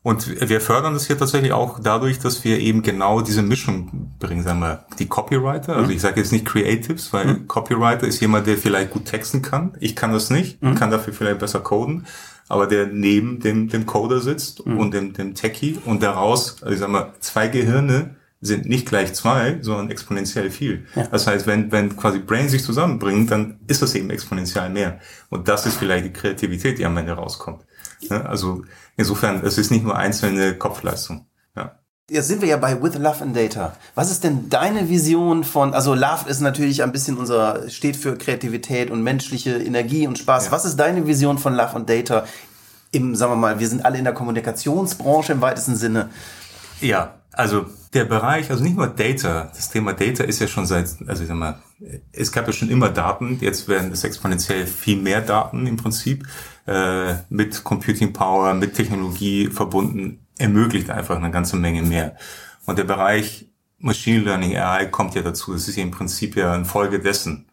Und 0.08 0.50
wir 0.50 0.62
fördern 0.62 0.94
das 0.94 1.06
hier 1.06 1.18
tatsächlich 1.18 1.52
auch 1.52 1.80
dadurch, 1.80 2.18
dass 2.18 2.46
wir 2.46 2.60
eben 2.60 2.82
genau 2.82 3.20
diese 3.20 3.42
Mischung 3.42 4.14
bringen, 4.20 4.42
sagen 4.42 4.62
wir, 4.62 4.86
die 5.00 5.08
Copywriter, 5.08 5.76
also 5.76 5.90
mhm. 5.90 5.96
ich 5.96 6.00
sage 6.00 6.22
jetzt 6.22 6.32
nicht 6.32 6.46
Creatives, 6.46 7.12
weil 7.12 7.26
mhm. 7.26 7.48
Copywriter 7.50 8.08
ist 8.08 8.22
jemand, 8.22 8.48
der 8.48 8.56
vielleicht 8.56 8.92
gut 8.92 9.04
texten 9.04 9.42
kann. 9.42 9.76
Ich 9.82 9.98
kann 9.98 10.14
das 10.14 10.30
nicht, 10.30 10.64
mhm. 10.64 10.76
kann 10.76 10.92
dafür 10.92 11.12
vielleicht 11.12 11.40
besser 11.40 11.60
coden, 11.60 12.06
aber 12.48 12.68
der 12.68 12.88
neben 12.88 13.42
dem, 13.42 13.68
dem 13.68 13.86
Coder 13.86 14.22
sitzt 14.22 14.66
mhm. 14.66 14.80
und 14.80 14.94
dem, 14.94 15.12
dem 15.12 15.36
Techie 15.36 15.78
und 15.84 16.02
daraus, 16.02 16.64
also 16.64 16.74
ich 16.74 16.80
sag 16.80 16.88
mal, 16.88 17.12
zwei 17.20 17.50
Gehirne 17.50 18.16
sind 18.40 18.66
nicht 18.66 18.88
gleich 18.88 19.14
zwei, 19.14 19.58
sondern 19.60 19.92
exponentiell 19.92 20.52
viel. 20.52 20.86
Ja. 20.96 21.08
Das 21.08 21.28
heißt, 21.28 21.48
wenn, 21.48 21.74
wenn 21.74 21.98
quasi 21.98 22.20
Brain 22.20 22.48
sich 22.48 22.64
zusammenbringt, 22.64 23.30
dann 23.30 23.60
ist 23.68 23.82
das 23.82 23.94
eben 23.94 24.10
exponentiell 24.10 24.70
mehr. 24.70 25.02
Und 25.28 25.50
das 25.50 25.66
ist 25.66 25.76
vielleicht 25.76 26.06
die 26.06 26.14
Kreativität, 26.14 26.78
die 26.78 26.86
am 26.86 26.96
Ende 26.96 27.12
rauskommt. 27.12 27.66
Also 28.10 28.64
insofern, 28.96 29.46
es 29.46 29.58
ist 29.58 29.72
nicht 29.72 29.84
nur 29.84 29.96
einzelne 29.96 30.56
Kopfleistung. 30.56 31.26
Ja. 31.56 31.80
Jetzt 32.10 32.28
sind 32.28 32.42
wir 32.42 32.48
ja 32.48 32.58
bei 32.58 32.82
With 32.82 32.96
Love 32.96 33.22
and 33.22 33.36
Data. 33.36 33.76
Was 33.96 34.12
ist 34.12 34.24
denn 34.24 34.50
deine 34.50 34.90
Vision 34.90 35.44
von, 35.44 35.74
also 35.74 35.94
Love 35.94 36.30
ist 36.30 36.42
natürlich 36.42 36.84
ein 36.84 36.92
bisschen 36.92 37.18
unser, 37.18 37.70
steht 37.70 37.98
für 37.98 38.18
Kreativität 38.18 38.92
und 38.92 39.04
menschliche 39.04 39.58
Energie 39.58 40.08
und 40.08 40.18
Spaß. 40.18 40.46
Ja. 40.46 40.52
Was 40.52 40.66
ist 40.66 40.78
deine 40.78 41.06
Vision 41.08 41.38
von 41.38 41.54
Love 41.54 41.76
and 41.76 41.90
Data 41.90 42.26
im, 42.92 43.16
sagen 43.16 43.34
wir 43.34 43.36
mal, 43.36 43.60
wir 43.60 43.68
sind 43.68 43.84
alle 43.86 43.98
in 43.98 44.04
der 44.04 44.14
Kommunikationsbranche 44.14 45.34
im 45.34 45.42
weitesten 45.42 45.76
Sinne. 45.76 46.10
Ja, 46.80 47.16
also 47.34 47.66
der 47.98 48.06
Bereich, 48.06 48.52
also 48.52 48.64
nicht 48.64 48.78
nur 48.78 48.88
Data, 48.88 49.52
das 49.56 49.70
Thema 49.72 49.92
Data 49.94 50.24
ist 50.24 50.40
ja 50.40 50.48
schon 50.48 50.68
seit, 50.68 50.88
also 51.08 51.24
ich 51.24 51.28
sag 51.28 51.36
mal, 51.36 51.60
es 52.12 52.32
gab 52.32 52.46
ja 52.46 52.54
schon 52.54 52.70
immer 52.70 52.90
Daten, 52.90 53.40
jetzt 53.42 53.68
werden 53.68 53.92
es 53.92 54.04
exponentiell 54.04 54.68
viel 54.68 55.02
mehr 55.02 55.22
Daten 55.22 55.66
im 55.66 55.78
Prinzip, 55.78 56.28
äh, 56.68 57.16
mit 57.30 57.64
Computing 57.64 58.14
Power, 58.14 58.54
mit 58.54 58.76
Technologie 58.76 59.48
verbunden, 59.48 60.20
ermöglicht 60.38 60.92
einfach 60.92 61.18
eine 61.18 61.32
ganze 61.32 61.56
Menge 61.56 61.82
mehr. 61.82 62.16
Und 62.68 62.78
der 62.78 62.84
Bereich 62.84 63.48
Machine 63.80 64.20
Learning, 64.20 64.56
AI 64.56 64.86
kommt 64.86 65.16
ja 65.16 65.24
dazu, 65.24 65.54
das 65.54 65.68
ist 65.68 65.76
ja 65.76 65.84
im 65.84 65.92
Prinzip 65.92 66.36
ja 66.36 66.54
eine 66.54 66.66
Folge 66.66 67.00
dessen. 67.00 67.48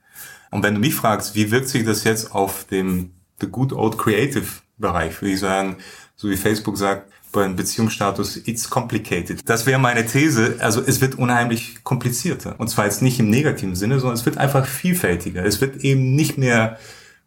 Und 0.51 0.63
wenn 0.63 0.75
du 0.75 0.81
mich 0.81 0.95
fragst, 0.95 1.35
wie 1.35 1.51
wirkt 1.51 1.69
sich 1.69 1.85
das 1.85 2.05
jetzt 2.05 2.35
auf 2.35 2.65
dem 2.65 3.13
the 3.41 3.47
good 3.47 3.73
old 3.73 3.97
creative 3.97 4.47
Bereich, 4.77 5.23
würde 5.23 5.33
ich 5.33 5.41
sagen, 5.41 5.77
so 6.17 6.29
wie 6.29 6.37
Facebook 6.37 6.77
sagt, 6.77 7.11
beim 7.35 7.57
Beziehungsstatus, 7.57 8.37
it's 8.47 8.71
complicated. 8.71 9.41
Das 9.47 9.67
wäre 9.67 9.79
meine 9.79 10.07
These. 10.07 10.57
Also 10.61 10.81
es 10.81 11.03
wird 11.03 11.17
unheimlich 11.17 11.85
komplizierter. 11.85 12.55
Und 12.59 12.69
zwar 12.69 12.87
jetzt 12.87 13.03
nicht 13.03 13.21
im 13.21 13.29
negativen 13.29 13.77
Sinne, 13.77 14.01
sondern 14.01 14.15
es 14.15 14.25
wird 14.25 14.39
einfach 14.39 14.65
vielfältiger. 14.65 15.45
Es 15.45 15.61
wird 15.61 15.85
eben 15.85 16.15
nicht 16.15 16.39
mehr 16.39 16.79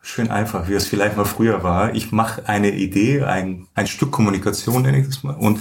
schön 0.02 0.32
einfach, 0.32 0.70
wie 0.70 0.74
es 0.74 0.88
vielleicht 0.88 1.18
mal 1.18 1.26
früher 1.26 1.64
war. 1.64 1.94
Ich 1.94 2.12
mache 2.12 2.48
eine 2.48 2.72
Idee, 2.72 3.24
ein, 3.24 3.68
ein 3.76 3.88
Stück 3.88 4.12
Kommunikation, 4.12 4.82
nenne 4.82 5.00
ich 5.00 5.08
das 5.08 5.22
mal, 5.22 5.36
und, 5.36 5.60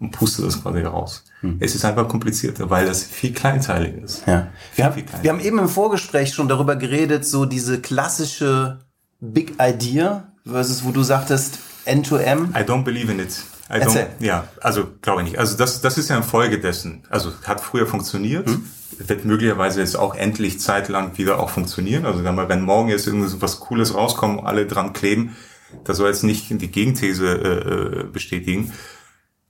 und 0.00 0.10
puste 0.10 0.42
das 0.42 0.62
quasi 0.62 0.80
raus. 0.80 1.24
Hm. 1.40 1.58
Es 1.60 1.74
ist 1.74 1.84
einfach 1.84 2.08
komplizierter, 2.08 2.70
weil 2.70 2.86
das 2.86 3.04
viel 3.04 3.32
kleinteiliger 3.32 4.02
ist. 4.02 4.26
Ja. 4.26 4.48
Wir, 4.74 4.86
haben, 4.86 5.04
wir 5.22 5.30
haben 5.30 5.40
eben 5.40 5.58
im 5.58 5.68
Vorgespräch 5.68 6.32
schon 6.32 6.48
darüber 6.48 6.76
geredet, 6.76 7.26
so 7.26 7.44
diese 7.44 7.80
klassische 7.80 8.80
Big 9.20 9.54
Idea 9.60 10.32
versus 10.44 10.84
wo 10.84 10.90
du 10.90 11.02
sagtest 11.02 11.58
N2M. 11.88 12.50
I 12.56 12.62
don't 12.64 12.84
believe 12.84 13.10
in 13.10 13.20
it. 13.20 13.42
I 13.70 13.80
don't, 13.80 14.06
ja, 14.20 14.48
also 14.62 14.88
glaube 15.02 15.22
ich 15.22 15.28
nicht. 15.28 15.38
Also 15.38 15.56
das, 15.56 15.82
das 15.82 15.98
ist 15.98 16.08
ja 16.08 16.16
eine 16.16 16.24
Folge 16.24 16.58
dessen. 16.58 17.02
Also 17.10 17.32
hat 17.44 17.60
früher 17.60 17.86
funktioniert, 17.86 18.46
hm? 18.46 18.64
wird 18.98 19.24
möglicherweise 19.26 19.80
jetzt 19.80 19.96
auch 19.96 20.14
endlich 20.14 20.58
zeitlang 20.58 21.18
wieder 21.18 21.38
auch 21.38 21.50
funktionieren. 21.50 22.06
Also 22.06 22.24
wenn 22.24 22.62
morgen 22.62 22.88
jetzt 22.88 23.06
irgendwas 23.06 23.40
was 23.40 23.60
Cooles 23.60 23.94
rauskommt, 23.94 24.46
alle 24.46 24.66
dran 24.66 24.94
kleben, 24.94 25.36
das 25.84 25.98
soll 25.98 26.08
jetzt 26.08 26.24
nicht 26.24 26.48
die 26.48 26.70
Gegenthese 26.70 27.26
äh, 27.26 28.00
äh, 28.00 28.04
bestätigen. 28.04 28.72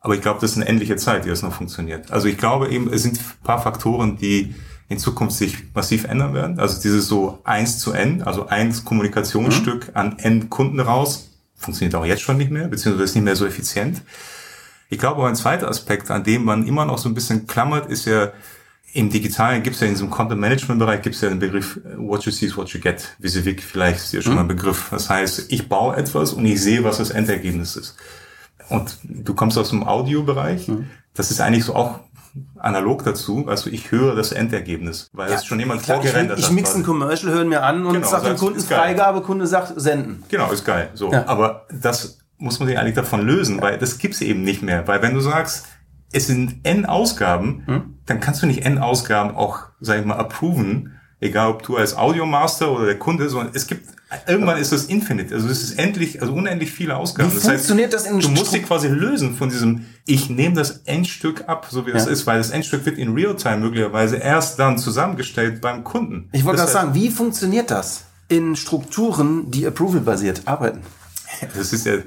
Aber 0.00 0.14
ich 0.14 0.20
glaube, 0.20 0.40
das 0.40 0.52
ist 0.52 0.56
eine 0.56 0.66
endliche 0.66 0.96
Zeit, 0.96 1.24
die 1.24 1.28
das 1.28 1.42
noch 1.42 1.52
funktioniert. 1.52 2.10
Also 2.10 2.28
ich 2.28 2.38
glaube 2.38 2.68
eben, 2.70 2.92
es 2.92 3.02
sind 3.02 3.18
ein 3.18 3.44
paar 3.44 3.62
Faktoren, 3.62 4.16
die 4.16 4.54
in 4.88 4.98
Zukunft 4.98 5.36
sich 5.36 5.74
massiv 5.74 6.04
ändern 6.04 6.34
werden. 6.34 6.58
Also 6.58 6.80
dieses 6.80 7.06
so 7.06 7.40
eins 7.44 7.78
zu 7.78 7.92
N, 7.92 8.22
also 8.22 8.46
eins 8.46 8.84
Kommunikationsstück 8.84 9.88
mhm. 9.88 9.96
an 9.96 10.18
N 10.18 10.50
Kunden 10.50 10.80
raus, 10.80 11.27
funktioniert 11.58 11.94
auch 11.94 12.06
jetzt 12.06 12.22
schon 12.22 12.38
nicht 12.38 12.50
mehr, 12.50 12.68
beziehungsweise 12.68 13.04
ist 13.04 13.14
nicht 13.14 13.24
mehr 13.24 13.36
so 13.36 13.46
effizient. 13.46 14.02
Ich 14.88 14.98
glaube, 14.98 15.26
ein 15.26 15.36
zweiter 15.36 15.68
Aspekt, 15.68 16.10
an 16.10 16.24
dem 16.24 16.44
man 16.44 16.66
immer 16.66 16.86
noch 16.86 16.98
so 16.98 17.08
ein 17.08 17.14
bisschen 17.14 17.46
klammert, 17.46 17.90
ist 17.90 18.06
ja, 18.06 18.32
im 18.94 19.10
Digitalen 19.10 19.62
gibt 19.62 19.76
es 19.76 19.82
ja 19.82 19.86
in 19.86 19.92
diesem 19.92 20.08
Content-Management-Bereich 20.08 21.02
gibt 21.02 21.14
es 21.14 21.20
ja 21.20 21.28
den 21.28 21.40
Begriff 21.40 21.78
äh, 21.84 21.98
What 21.98 22.24
you 22.24 22.32
see 22.32 22.46
is 22.46 22.56
what 22.56 22.70
you 22.70 22.80
get. 22.80 23.16
Visivik 23.18 23.62
vielleicht 23.62 23.98
ist 23.98 24.12
ja 24.12 24.22
schon 24.22 24.32
mhm. 24.32 24.36
mal 24.36 24.44
ein 24.44 24.48
Begriff. 24.48 24.88
Das 24.90 25.10
heißt, 25.10 25.52
ich 25.52 25.68
baue 25.68 25.96
etwas 25.96 26.32
und 26.32 26.46
ich 26.46 26.62
sehe, 26.62 26.84
was 26.84 26.96
das 26.96 27.10
Endergebnis 27.10 27.76
ist. 27.76 27.96
Und 28.70 28.96
du 29.02 29.34
kommst 29.34 29.58
aus 29.58 29.70
dem 29.70 29.84
Audiobereich. 29.84 30.68
Mhm. 30.68 30.88
Das 31.14 31.30
ist 31.30 31.40
eigentlich 31.40 31.64
so 31.64 31.74
auch 31.74 32.00
analog 32.60 33.04
dazu, 33.04 33.46
also 33.48 33.70
ich 33.70 33.90
höre 33.90 34.14
das 34.14 34.32
Endergebnis, 34.32 35.08
weil 35.12 35.30
ja, 35.30 35.36
es 35.36 35.44
schon 35.44 35.58
jemand 35.58 35.82
klar, 35.82 35.96
vorgerendert 35.96 36.38
ich, 36.38 36.44
hat. 36.44 36.50
Ich 36.50 36.56
mixe 36.56 36.78
ein 36.78 36.84
Commercial, 36.84 37.32
höre 37.32 37.44
mir 37.44 37.62
an 37.62 37.86
und 37.86 37.94
genau, 37.94 38.06
sage 38.06 38.28
dem 38.28 38.36
Kunden 38.36 38.60
Freigabe, 38.60 39.20
Kunde 39.22 39.46
sagt 39.46 39.72
senden. 39.76 40.22
Genau, 40.28 40.50
ist 40.50 40.64
geil. 40.64 40.90
So, 40.94 41.12
ja. 41.12 41.26
aber 41.26 41.66
das 41.70 42.18
muss 42.38 42.58
man 42.58 42.68
sich 42.68 42.78
eigentlich 42.78 42.94
davon 42.94 43.22
lösen, 43.22 43.60
weil 43.60 43.78
das 43.78 43.98
gibt's 43.98 44.20
eben 44.20 44.42
nicht 44.42 44.62
mehr, 44.62 44.86
weil 44.86 45.02
wenn 45.02 45.14
du 45.14 45.20
sagst, 45.20 45.66
es 46.12 46.26
sind 46.26 46.60
n 46.62 46.86
Ausgaben, 46.86 47.62
hm? 47.66 47.94
dann 48.06 48.20
kannst 48.20 48.42
du 48.42 48.46
nicht 48.46 48.64
n 48.64 48.78
Ausgaben 48.78 49.34
auch, 49.34 49.64
sag 49.80 50.00
ich 50.00 50.06
mal, 50.06 50.16
approven 50.16 50.97
Egal, 51.20 51.50
ob 51.50 51.62
du 51.64 51.76
als 51.76 51.96
Audiomaster 51.96 52.70
oder 52.70 52.86
der 52.86 52.98
Kunde, 52.98 53.28
sondern 53.28 53.52
es 53.52 53.66
gibt, 53.66 53.88
irgendwann 54.28 54.58
ist 54.58 54.70
das 54.70 54.84
infinite. 54.84 55.34
Also 55.34 55.48
es 55.48 55.62
ist 55.64 55.78
endlich, 55.78 56.20
also 56.22 56.32
unendlich 56.32 56.70
viele 56.70 56.96
Ausgaben. 56.96 57.30
Wie 57.32 57.34
das 57.34 57.44
funktioniert 57.44 57.92
heißt, 57.92 58.06
das 58.06 58.12
in 58.12 58.20
Du 58.20 58.28
musst 58.28 58.54
dich 58.54 58.64
quasi 58.64 58.86
lösen 58.86 59.34
von 59.34 59.48
diesem, 59.48 59.84
ich 60.06 60.30
nehme 60.30 60.54
das 60.54 60.82
Endstück 60.84 61.48
ab, 61.48 61.66
so 61.70 61.86
wie 61.86 61.92
das 61.92 62.06
ja. 62.06 62.12
ist, 62.12 62.26
weil 62.26 62.38
das 62.38 62.50
Endstück 62.50 62.86
wird 62.86 62.98
in 62.98 63.14
Realtime 63.14 63.58
möglicherweise 63.58 64.16
erst 64.16 64.60
dann 64.60 64.78
zusammengestellt 64.78 65.60
beim 65.60 65.82
Kunden. 65.82 66.28
Ich 66.32 66.44
wollte 66.44 66.58
gerade 66.58 66.72
sagen, 66.72 66.94
wie 66.94 67.10
funktioniert 67.10 67.72
das 67.72 68.04
in 68.28 68.54
Strukturen, 68.54 69.50
die 69.50 69.66
approval-basiert 69.66 70.42
arbeiten? 70.46 70.80
Das 71.54 71.72
ist 71.72 71.84
ja, 71.84 71.98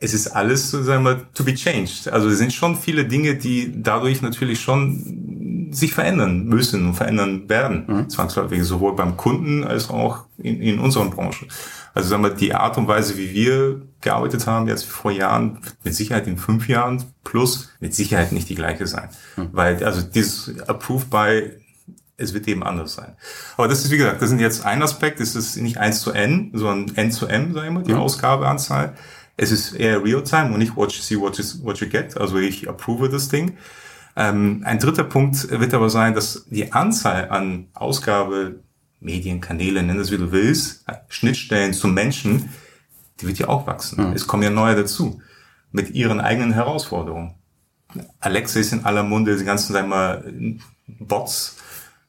es 0.00 0.14
ist 0.14 0.28
alles, 0.28 0.70
sagen 0.70 1.04
wir, 1.04 1.32
to 1.34 1.44
be 1.44 1.54
changed. 1.54 2.08
Also 2.08 2.28
es 2.28 2.38
sind 2.38 2.52
schon 2.52 2.76
viele 2.76 3.04
Dinge, 3.04 3.34
die 3.34 3.82
dadurch 3.82 4.22
natürlich 4.22 4.60
schon 4.60 5.43
sich 5.76 5.94
verändern 5.94 6.44
müssen 6.44 6.86
und 6.86 6.94
verändern 6.94 7.48
werden, 7.48 7.84
mhm. 7.86 8.10
zwangsläufig, 8.10 8.62
sowohl 8.64 8.94
beim 8.94 9.16
Kunden 9.16 9.64
als 9.64 9.90
auch 9.90 10.24
in, 10.38 10.60
in 10.60 10.78
unserer 10.78 11.06
Branche. 11.06 11.46
Also 11.94 12.08
sagen 12.08 12.22
wir, 12.22 12.30
die 12.30 12.54
Art 12.54 12.76
und 12.76 12.88
Weise, 12.88 13.16
wie 13.16 13.32
wir 13.32 13.82
gearbeitet 14.00 14.46
haben 14.46 14.66
jetzt 14.66 14.84
vor 14.84 15.12
Jahren, 15.12 15.64
wird 15.64 15.76
mit 15.84 15.94
Sicherheit 15.94 16.26
in 16.26 16.36
fünf 16.38 16.68
Jahren 16.68 17.04
plus 17.22 17.70
mit 17.80 17.94
Sicherheit 17.94 18.32
nicht 18.32 18.48
die 18.48 18.56
gleiche 18.56 18.86
sein. 18.86 19.08
Mhm. 19.36 19.48
Weil, 19.52 19.84
also 19.84 20.02
dieses 20.02 20.58
Approved 20.68 21.10
by 21.10 21.50
es 22.16 22.32
wird 22.32 22.46
eben 22.46 22.62
anders 22.62 22.94
sein. 22.94 23.16
Aber 23.56 23.68
das 23.68 23.84
ist, 23.84 23.90
wie 23.90 23.96
gesagt, 23.96 24.22
das 24.22 24.28
sind 24.28 24.38
jetzt 24.38 24.64
ein 24.64 24.82
Aspekt, 24.82 25.20
es 25.20 25.34
ist 25.34 25.56
nicht 25.56 25.78
eins 25.78 26.00
zu 26.00 26.12
n, 26.12 26.50
sondern 26.54 26.96
n 26.96 27.10
zu 27.10 27.26
m, 27.26 27.52
sagen 27.54 27.74
wir, 27.74 27.82
die 27.82 27.92
mhm. 27.92 28.00
Ausgabeanzahl. 28.00 28.94
Es 29.36 29.50
ist 29.50 29.72
eher 29.72 30.04
Real-Time 30.04 30.52
und 30.52 30.58
nicht 30.58 30.76
what 30.76 30.92
you 30.92 31.02
see, 31.02 31.18
what 31.18 31.36
you, 31.38 31.44
what 31.64 31.80
you 31.80 31.88
get. 31.88 32.16
Also 32.16 32.38
ich 32.38 32.68
approve 32.68 33.08
das 33.08 33.28
Ding. 33.28 33.56
Ähm, 34.16 34.62
ein 34.64 34.78
dritter 34.78 35.04
Punkt 35.04 35.50
wird 35.50 35.74
aber 35.74 35.90
sein, 35.90 36.14
dass 36.14 36.46
die 36.48 36.72
Anzahl 36.72 37.30
an 37.30 37.68
Ausgabe, 37.74 38.60
Medienkanäle, 39.00 39.82
nenn 39.82 39.98
es 39.98 40.10
wie 40.10 40.18
du 40.18 40.32
willst, 40.32 40.84
Schnittstellen 41.08 41.74
zum 41.74 41.94
Menschen, 41.94 42.48
die 43.20 43.26
wird 43.26 43.38
ja 43.38 43.48
auch 43.48 43.66
wachsen. 43.66 44.08
Mhm. 44.08 44.12
Es 44.14 44.26
kommen 44.26 44.42
ja 44.42 44.50
neue 44.50 44.76
dazu. 44.76 45.20
Mit 45.72 45.90
ihren 45.90 46.20
eigenen 46.20 46.52
Herausforderungen. 46.52 47.34
Alexa 48.20 48.60
ist 48.60 48.72
in 48.72 48.84
aller 48.84 49.02
Munde, 49.02 49.36
die 49.36 49.44
ganzen, 49.44 49.72
sagen 49.72 49.88
wir 49.88 49.96
mal, 49.96 50.32
Bots, 50.86 51.56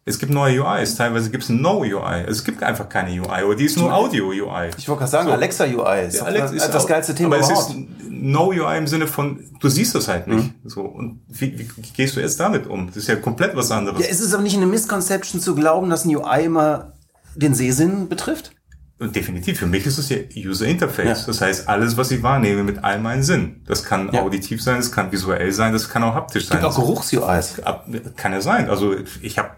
es 0.07 0.19
gibt 0.19 0.31
neue 0.31 0.63
UIs, 0.63 0.95
teilweise 0.95 1.31
gibt 1.31 1.43
es 1.43 1.49
No 1.49 1.79
UI. 1.79 2.25
Es 2.27 2.43
gibt 2.43 2.61
einfach 2.61 2.87
keine 2.87 3.09
UI, 3.09 3.43
oder 3.43 3.55
die 3.55 3.65
ist 3.65 3.75
nur 3.77 3.91
Audio 3.91 4.27
UI. 4.27 4.69
Ich 4.77 4.87
wollte 4.87 4.99
gerade 4.99 5.11
sagen, 5.11 5.27
so. 5.29 5.33
Alexa 5.33 5.63
UI 5.65 6.07
ist, 6.07 6.21
Alexa 6.21 6.53
ist 6.53 6.67
das, 6.69 6.85
geilste 6.85 7.15
Thema 7.15 7.37
aber 7.37 7.45
überhaupt. 7.45 7.69
es 7.71 7.75
ist 7.75 8.11
No 8.11 8.49
UI 8.49 8.77
im 8.77 8.85
Sinne 8.85 9.07
von, 9.07 9.43
du 9.59 9.67
siehst 9.67 9.95
das 9.95 10.07
halt 10.07 10.27
nicht. 10.27 10.63
Mhm. 10.63 10.69
So 10.69 10.81
und 10.81 11.21
wie, 11.27 11.57
wie, 11.57 11.67
wie 11.75 11.91
gehst 11.95 12.15
du 12.15 12.19
jetzt 12.19 12.39
damit 12.39 12.67
um? 12.67 12.85
Das 12.85 12.97
ist 12.97 13.07
ja 13.07 13.15
komplett 13.15 13.55
was 13.55 13.71
anderes. 13.71 13.99
Ja, 13.99 14.05
ist 14.05 14.21
es 14.21 14.31
aber 14.31 14.43
nicht 14.43 14.55
eine 14.55 14.67
Misconception 14.67 15.41
zu 15.41 15.55
glauben, 15.55 15.89
dass 15.89 16.05
ein 16.05 16.15
UI 16.15 16.45
immer 16.45 16.93
den 17.35 17.55
Sehsinn 17.55 18.07
betrifft? 18.07 18.51
Und 18.99 19.15
definitiv, 19.15 19.57
für 19.57 19.67
mich 19.67 19.87
ist 19.87 19.97
es 19.97 20.09
ja 20.09 20.17
User 20.37 20.67
Interface. 20.67 21.21
Ja. 21.21 21.25
Das 21.25 21.41
heißt, 21.41 21.67
alles, 21.67 21.97
was 21.97 22.11
ich 22.11 22.21
wahrnehme, 22.21 22.63
mit 22.63 22.83
all 22.83 22.99
meinen 22.99 23.23
Sinn. 23.23 23.63
Das 23.65 23.83
kann 23.83 24.11
ja. 24.13 24.21
auditiv 24.21 24.61
sein, 24.61 24.77
das 24.77 24.91
kann 24.91 25.11
visuell 25.11 25.51
sein, 25.51 25.73
das 25.73 25.89
kann 25.89 26.03
auch 26.03 26.13
haptisch 26.13 26.45
sein. 26.45 26.59
Es 26.59 26.63
gibt 26.63 26.73
auch 26.73 26.79
Geruchs-UIs. 26.79 27.61
Kann 28.15 28.31
ja 28.31 28.39
sein. 28.39 28.69
Also 28.69 28.95
ich 29.21 29.37
habe 29.37 29.49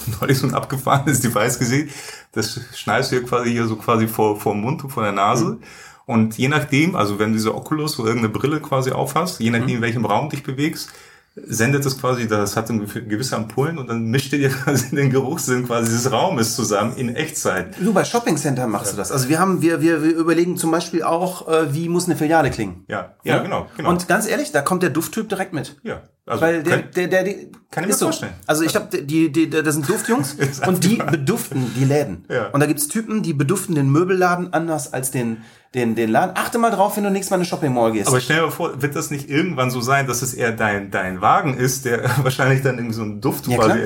neulich 0.20 0.38
so 0.38 0.46
ein 0.46 0.54
abgefahrenes 0.54 1.20
Device 1.20 1.58
gesehen. 1.58 1.90
Das 2.32 2.60
schneidest 2.74 3.12
du 3.12 3.16
hier 3.16 3.26
quasi 3.26 3.50
hier 3.50 3.66
so 3.66 3.76
quasi 3.76 4.08
vor, 4.08 4.38
vor 4.40 4.54
dem 4.54 4.62
Mund 4.62 4.84
und 4.84 4.90
vor 4.90 5.02
der 5.02 5.12
Nase. 5.12 5.44
Mhm. 5.44 5.62
Und 6.04 6.36
je 6.36 6.48
nachdem, 6.48 6.96
also 6.96 7.18
wenn 7.18 7.30
du 7.30 7.34
diese 7.34 7.54
Oculus 7.54 7.98
oder 7.98 8.08
irgendeine 8.08 8.32
Brille 8.32 8.60
quasi 8.60 8.90
aufhast, 8.90 9.40
je 9.40 9.50
nachdem, 9.50 9.66
mhm. 9.68 9.76
in 9.76 9.82
welchem 9.82 10.04
Raum 10.04 10.28
dich 10.28 10.42
bewegst, 10.42 10.90
sendet 11.34 11.86
es 11.86 11.98
quasi, 11.98 12.28
das 12.28 12.56
hat 12.56 12.68
gewisse 12.68 13.36
Ampullen 13.36 13.78
und 13.78 13.88
dann 13.88 14.04
mischt 14.04 14.32
ihr 14.32 14.50
quasi 14.50 14.94
den 14.94 15.10
Geruchssinn 15.10 15.66
quasi 15.66 15.90
des 15.90 16.12
Raumes 16.12 16.54
zusammen 16.54 16.96
in 16.96 17.14
Echtzeit. 17.14 17.74
Du, 17.80 17.92
bei 17.94 18.04
Shopping 18.04 18.36
Center 18.36 18.66
machst 18.66 18.88
ja. 18.88 18.92
du 18.92 18.96
das. 18.98 19.12
Also 19.12 19.28
wir 19.28 19.38
haben, 19.38 19.62
wir, 19.62 19.80
wir, 19.80 20.02
wir 20.02 20.12
überlegen 20.12 20.56
zum 20.56 20.70
Beispiel 20.70 21.02
auch, 21.02 21.48
äh, 21.48 21.72
wie 21.72 21.88
muss 21.88 22.06
eine 22.06 22.16
Filiale 22.16 22.50
klingen. 22.50 22.84
Ja, 22.88 23.14
ja, 23.24 23.36
ja, 23.36 23.42
genau, 23.42 23.66
genau. 23.76 23.88
Und 23.88 24.08
ganz 24.08 24.28
ehrlich, 24.28 24.52
da 24.52 24.60
kommt 24.60 24.82
der 24.82 24.90
Dufttyp 24.90 25.28
direkt 25.28 25.54
mit. 25.54 25.80
Ja. 25.82 26.02
Also 26.24 26.42
Weil 26.42 26.62
der, 26.62 26.82
der, 26.82 27.08
der, 27.08 27.24
der, 27.24 27.34
kann 27.70 27.84
ich 27.84 27.88
mir 27.88 27.94
so. 27.94 28.06
vorstellen. 28.06 28.34
Also 28.46 28.62
ich 28.62 28.76
habe 28.76 29.02
die, 29.02 29.32
die, 29.32 29.50
das 29.50 29.74
sind 29.74 29.88
Duftjungs 29.88 30.36
und 30.66 30.84
die 30.84 30.96
beduften 30.96 31.72
die 31.74 31.84
Läden. 31.84 32.26
Ja. 32.28 32.48
Und 32.50 32.60
da 32.60 32.66
gibt's 32.66 32.86
Typen, 32.86 33.22
die 33.22 33.32
beduften 33.32 33.74
den 33.74 33.90
Möbelladen 33.90 34.52
anders 34.52 34.92
als 34.92 35.10
den 35.10 35.38
den, 35.74 35.94
den 35.94 36.10
Laden. 36.10 36.36
Achte 36.36 36.58
mal 36.58 36.70
drauf, 36.70 36.96
wenn 36.96 37.04
du 37.04 37.10
nächstes 37.10 37.30
Mal 37.30 37.36
in 37.36 37.40
eine 37.40 37.48
Shopping 37.48 37.72
Mall 37.72 37.92
gehst. 37.92 38.08
Aber 38.08 38.20
stell 38.20 38.36
dir 38.36 38.42
mal 38.42 38.50
vor, 38.50 38.82
wird 38.82 38.94
das 38.94 39.10
nicht 39.10 39.30
irgendwann 39.30 39.70
so 39.70 39.80
sein, 39.80 40.06
dass 40.06 40.20
es 40.20 40.34
eher 40.34 40.52
dein, 40.52 40.90
dein 40.90 41.20
Wagen 41.20 41.54
ist, 41.54 41.86
der 41.86 42.04
wahrscheinlich 42.22 42.62
dann 42.62 42.76
irgendwie 42.76 42.94
so 42.94 43.02
einen 43.02 43.20
Duft 43.20 43.46
ja, 43.46 43.56
quasi 43.56 43.80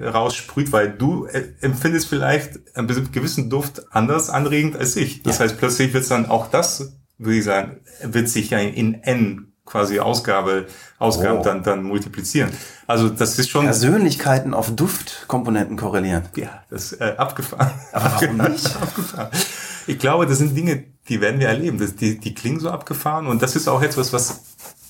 raussprüht, 0.00 0.70
weil 0.72 0.90
du 0.90 1.26
äh, 1.26 1.42
empfindest 1.60 2.08
vielleicht 2.08 2.76
einen 2.76 2.86
gewissen 3.10 3.50
Duft 3.50 3.82
anders 3.90 4.30
anregend 4.30 4.76
als 4.76 4.96
ich. 4.96 5.22
Das 5.22 5.38
ja. 5.38 5.44
heißt, 5.44 5.58
plötzlich 5.58 5.92
wird 5.92 6.08
dann 6.10 6.26
auch 6.26 6.50
das, 6.50 6.98
würde 7.18 7.38
ich 7.38 7.44
sagen, 7.44 7.80
wird 8.02 8.28
sich 8.28 8.50
ja 8.50 8.58
in 8.58 9.02
N 9.02 9.53
quasi 9.64 9.98
Ausgabe, 9.98 10.66
Ausgaben 10.98 11.38
oh. 11.38 11.42
dann, 11.42 11.62
dann 11.62 11.82
multiplizieren. 11.82 12.50
Also 12.86 13.08
das 13.08 13.38
ist 13.38 13.48
schon... 13.48 13.64
Persönlichkeiten 13.64 14.54
auf 14.54 14.74
Duftkomponenten 14.74 15.76
korrelieren. 15.76 16.24
Ja, 16.36 16.62
das 16.70 16.92
äh, 16.92 17.14
abgefahren. 17.16 17.72
Aber 17.92 18.12
warum 18.20 18.36
nicht? 18.50 18.66
abgefahren. 18.76 19.30
Ich 19.86 19.98
glaube, 19.98 20.26
das 20.26 20.38
sind 20.38 20.56
Dinge, 20.56 20.84
die 21.08 21.20
werden 21.20 21.40
wir 21.40 21.48
erleben. 21.48 21.78
Das, 21.78 21.96
die, 21.96 22.18
die 22.18 22.34
klingen 22.34 22.60
so 22.60 22.70
abgefahren 22.70 23.26
und 23.26 23.42
das 23.42 23.56
ist 23.56 23.68
auch 23.68 23.82
etwas, 23.82 24.12
was 24.12 24.42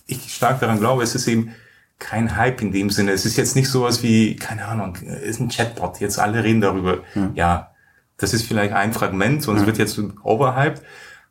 ich 0.07 0.35
stark 0.35 0.61
daran 0.61 0.81
glaube. 0.81 1.03
Es 1.03 1.15
ist 1.15 1.29
eben 1.29 1.55
kein 1.99 2.37
Hype 2.37 2.61
in 2.61 2.73
dem 2.73 2.91
Sinne. 2.91 3.13
Es 3.13 3.25
ist 3.25 3.37
jetzt 3.37 3.57
nicht 3.57 3.69
sowas 3.69 4.03
wie, 4.03 4.37
keine 4.37 4.67
Ahnung, 4.67 4.97
ist 4.97 5.41
ein 5.41 5.49
Chatbot. 5.49 6.01
Jetzt 6.01 6.19
alle 6.19 6.45
reden 6.45 6.61
darüber. 6.61 6.99
Hm. 7.13 7.33
Ja, 7.35 7.73
das 8.17 8.35
ist 8.35 8.47
vielleicht 8.47 8.73
ein 8.73 8.93
Fragment 8.93 9.47
und 9.49 9.57
es 9.57 9.61
hm. 9.63 9.67
wird 9.67 9.79
jetzt 9.79 9.99
overhyped. 10.23 10.83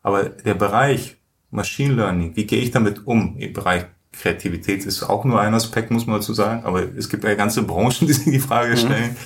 Aber 0.01 0.23
der 0.25 0.53
Bereich 0.53 1.17
Machine 1.53 1.93
Learning, 1.93 2.35
wie 2.35 2.45
gehe 2.45 2.61
ich 2.61 2.71
damit 2.71 3.05
um 3.05 3.37
im 3.37 3.53
Bereich 3.53 3.85
Kreativität 4.13 4.85
ist 4.85 5.03
auch 5.03 5.25
nur 5.25 5.41
ein 5.41 5.53
Aspekt, 5.53 5.91
muss 5.91 6.05
man 6.05 6.17
dazu 6.17 6.33
sagen. 6.33 6.63
Aber 6.63 6.83
es 6.95 7.09
gibt 7.09 7.23
ja 7.23 7.33
ganze 7.35 7.63
Branchen, 7.63 8.07
die 8.07 8.13
sich 8.13 8.25
die 8.31 8.39
Frage 8.39 8.71
hm. 8.71 8.77
stellen. 8.77 9.11
Mhm. 9.11 9.17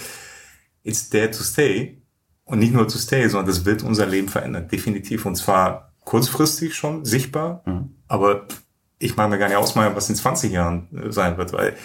It's 0.83 1.09
there 1.09 1.29
to 1.29 1.43
stay. 1.43 2.01
Und 2.45 2.59
nicht 2.59 2.73
nur 2.73 2.87
zu 2.87 2.97
stay, 2.97 3.27
sondern 3.27 3.47
das 3.47 3.65
wird 3.65 3.83
unser 3.83 4.05
Leben 4.05 4.29
verändern, 4.29 4.69
definitiv. 4.69 5.25
Und 5.25 5.35
zwar 5.35 5.91
kurzfristig 6.05 6.75
schon 6.75 7.03
sichtbar, 7.03 7.61
mhm. 7.65 7.95
aber 8.07 8.47
ich 8.97 9.17
mag 9.17 9.29
mir 9.29 9.37
gar 9.37 9.49
nicht 9.49 9.57
ausmalen, 9.57 9.95
was 9.95 10.09
in 10.09 10.15
20 10.15 10.53
Jahren 10.53 10.87
äh, 10.97 11.11
sein 11.11 11.37
wird, 11.37 11.51
weil 11.51 11.75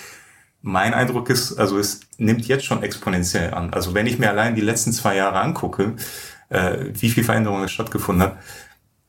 mein 0.61 0.95
Eindruck 0.95 1.29
ist, 1.29 1.59
also 1.59 1.77
es 1.77 2.03
nimmt 2.19 2.47
jetzt 2.47 2.65
schon 2.65 2.85
exponentiell 2.85 3.53
an. 3.53 3.75
Also 3.75 3.95
wenn 3.95 4.07
ich 4.07 4.21
mir 4.21 4.31
allein 4.31 4.55
die 4.55 4.61
letzten 4.61 4.93
zwei 4.93 5.17
Jahre 5.17 5.41
angucke, 5.41 5.97
äh, 6.51 6.87
wie 6.93 7.11
viel 7.11 7.25
Veränderungen 7.25 7.69
stattgefunden 7.69 8.23
hat, 8.23 8.39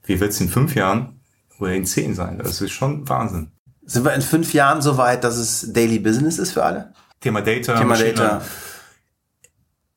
wie 0.03 0.19
wird 0.19 0.31
es 0.31 0.41
in 0.41 0.49
fünf 0.49 0.73
Jahren 0.73 1.19
oder 1.63 1.73
in 1.73 1.85
zehn 1.85 2.15
sein? 2.15 2.39
Das 2.39 2.61
ist 2.61 2.71
schon 2.71 3.07
Wahnsinn. 3.09 3.51
Sind 3.85 4.05
wir 4.05 4.13
in 4.13 4.21
fünf 4.21 4.53
Jahren 4.53 4.81
so 4.81 4.97
weit, 4.97 5.23
dass 5.23 5.37
es 5.37 5.73
Daily 5.73 5.99
Business 5.99 6.39
ist 6.39 6.51
für 6.51 6.63
alle? 6.63 6.93
Thema 7.19 7.41
Data. 7.41 7.77
Thema 7.77 7.97
Data. 7.97 8.41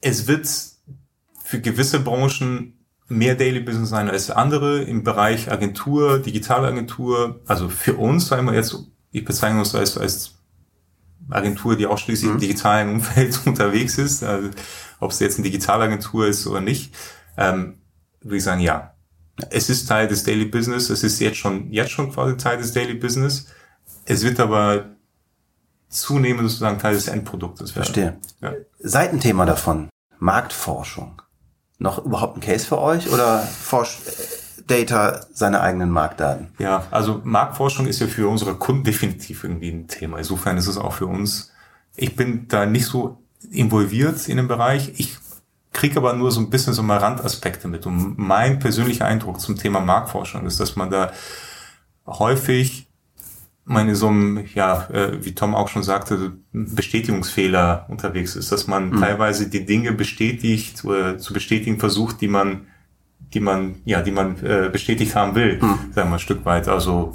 Es 0.00 0.26
wird 0.26 0.48
für 1.42 1.60
gewisse 1.60 2.00
Branchen 2.00 2.76
mehr 3.08 3.36
Daily 3.36 3.60
Business 3.60 3.90
sein 3.90 4.10
als 4.10 4.30
andere 4.30 4.82
im 4.82 5.04
Bereich 5.04 5.50
Agentur, 5.50 6.18
Digitalagentur. 6.18 7.40
Also 7.46 7.68
für 7.68 7.94
uns, 7.94 8.26
sagen 8.26 8.46
wir 8.46 8.54
jetzt, 8.54 8.76
ich 9.12 9.24
bezeichne 9.24 9.60
uns 9.60 9.74
als, 9.74 9.96
als 9.96 10.34
Agentur, 11.30 11.76
die 11.76 11.86
ausschließlich 11.86 12.28
mhm. 12.28 12.36
im 12.36 12.40
digitalen 12.40 12.90
Umfeld 12.90 13.40
unterwegs 13.46 13.98
ist, 13.98 14.22
also, 14.22 14.50
ob 14.98 15.10
es 15.10 15.20
jetzt 15.20 15.38
eine 15.38 15.44
Digitalagentur 15.44 16.26
ist 16.26 16.46
oder 16.46 16.60
nicht, 16.60 16.94
ähm, 17.36 17.78
würde 18.22 18.36
ich 18.36 18.44
sagen, 18.44 18.60
ja. 18.60 18.95
Es 19.50 19.68
ist 19.68 19.86
Teil 19.86 20.08
des 20.08 20.24
Daily 20.24 20.46
Business, 20.46 20.88
es 20.90 21.02
ist 21.02 21.20
jetzt 21.20 21.36
schon, 21.36 21.70
jetzt 21.70 21.90
schon 21.90 22.12
quasi 22.12 22.36
Teil 22.36 22.58
des 22.58 22.72
Daily 22.72 22.94
Business. 22.94 23.46
Es 24.04 24.22
wird 24.22 24.40
aber 24.40 24.86
zunehmend 25.88 26.48
sozusagen 26.48 26.78
Teil 26.78 26.94
des 26.94 27.08
Endproduktes 27.08 27.74
werden. 27.74 27.84
Verstehe. 27.84 28.18
Ja. 28.40 28.52
Seitenthema 28.78 29.44
davon. 29.44 29.88
Marktforschung 30.18 31.20
noch 31.78 32.04
überhaupt 32.04 32.36
ein 32.36 32.40
Case 32.40 32.66
für 32.66 32.78
euch 32.78 33.12
oder 33.12 33.40
forscht 33.40 34.00
Data 34.66 35.26
seine 35.32 35.60
eigenen 35.60 35.90
Marktdaten? 35.90 36.48
Ja, 36.58 36.84
also 36.90 37.20
Marktforschung 37.24 37.86
ist 37.86 38.00
ja 38.00 38.06
für 38.06 38.28
unsere 38.28 38.54
Kunden 38.54 38.84
definitiv 38.84 39.44
irgendwie 39.44 39.70
ein 39.70 39.86
Thema. 39.86 40.18
Insofern 40.18 40.56
ist 40.56 40.66
es 40.66 40.78
auch 40.78 40.94
für 40.94 41.06
uns. 41.06 41.52
Ich 41.94 42.16
bin 42.16 42.48
da 42.48 42.66
nicht 42.66 42.86
so 42.86 43.18
involviert 43.50 44.28
in 44.28 44.38
dem 44.38 44.48
Bereich. 44.48 44.92
Ich 44.96 45.18
kriege 45.76 45.98
aber 45.98 46.14
nur 46.14 46.32
so 46.32 46.40
ein 46.40 46.50
bisschen 46.50 46.72
so 46.72 46.82
mal 46.82 46.96
Randaspekte 46.96 47.68
mit. 47.68 47.86
Und 47.86 48.18
mein 48.18 48.58
persönlicher 48.58 49.04
Eindruck 49.04 49.40
zum 49.40 49.56
Thema 49.56 49.80
Marktforschung 49.80 50.46
ist, 50.46 50.58
dass 50.58 50.74
man 50.74 50.90
da 50.90 51.12
häufig 52.06 52.88
meine 53.64 53.94
so 53.96 54.08
einem, 54.08 54.44
ja, 54.54 54.88
äh, 54.90 55.24
wie 55.24 55.34
Tom 55.34 55.54
auch 55.54 55.68
schon 55.68 55.82
sagte, 55.82 56.32
Bestätigungsfehler 56.52 57.86
unterwegs 57.88 58.36
ist, 58.36 58.52
dass 58.52 58.68
man 58.68 58.90
mhm. 58.90 59.00
teilweise 59.00 59.50
die 59.50 59.66
Dinge 59.66 59.92
bestätigt 59.92 60.84
oder 60.84 61.18
zu 61.18 61.34
bestätigen 61.34 61.78
versucht, 61.78 62.20
die 62.20 62.28
man, 62.28 62.68
die 63.34 63.40
man, 63.40 63.82
ja, 63.84 64.02
die 64.02 64.12
man 64.12 64.42
äh, 64.44 64.70
bestätigt 64.70 65.14
haben 65.14 65.34
will, 65.34 65.56
mhm. 65.56 65.60
sagen 65.60 65.94
wir 65.94 66.04
mal 66.04 66.12
ein 66.14 66.20
Stück 66.20 66.44
weit. 66.44 66.68
Also 66.68 67.14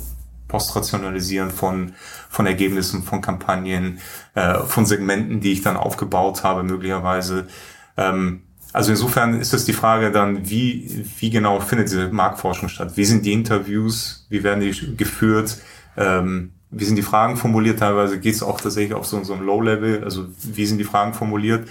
Postrationalisieren 0.50 1.50
von, 1.50 1.94
von 2.30 2.46
Ergebnissen, 2.46 3.04
von 3.04 3.22
Kampagnen, 3.22 4.00
äh, 4.36 4.60
von 4.60 4.86
Segmenten, 4.86 5.40
die 5.40 5.54
ich 5.54 5.62
dann 5.62 5.78
aufgebaut 5.78 6.44
habe, 6.44 6.64
möglicherweise. 6.64 7.48
Ähm, 7.96 8.44
also 8.74 8.92
insofern 8.92 9.40
ist 9.40 9.54
es 9.54 9.66
die 9.66 9.74
Frage 9.74 10.12
dann, 10.12 10.50
wie, 10.50 11.06
wie 11.20 11.30
genau 11.30 11.60
findet 11.60 11.90
diese 11.90 12.10
Marktforschung 12.10 12.70
statt? 12.70 12.94
Wie 12.96 13.06
sind 13.06 13.26
die 13.26 13.34
Interviews? 13.34 14.26
Wie 14.30 14.44
werden 14.44 14.62
die 14.62 14.96
geführt? 14.96 15.58
Ähm, 15.98 16.54
wie 16.70 16.86
sind 16.86 16.96
die 16.96 17.02
Fragen 17.02 17.36
formuliert? 17.36 17.80
Teilweise 17.80 18.20
geht 18.20 18.36
es 18.36 18.44
auch 18.44 18.62
tatsächlich 18.62 18.94
auf 18.94 19.06
so, 19.06 19.22
so 19.24 19.34
ein 19.34 19.42
Low-Level. 19.42 20.04
Also 20.04 20.28
wie 20.44 20.66
sind 20.66 20.78
die 20.78 20.86
Fragen 20.86 21.14
formuliert? 21.14 21.68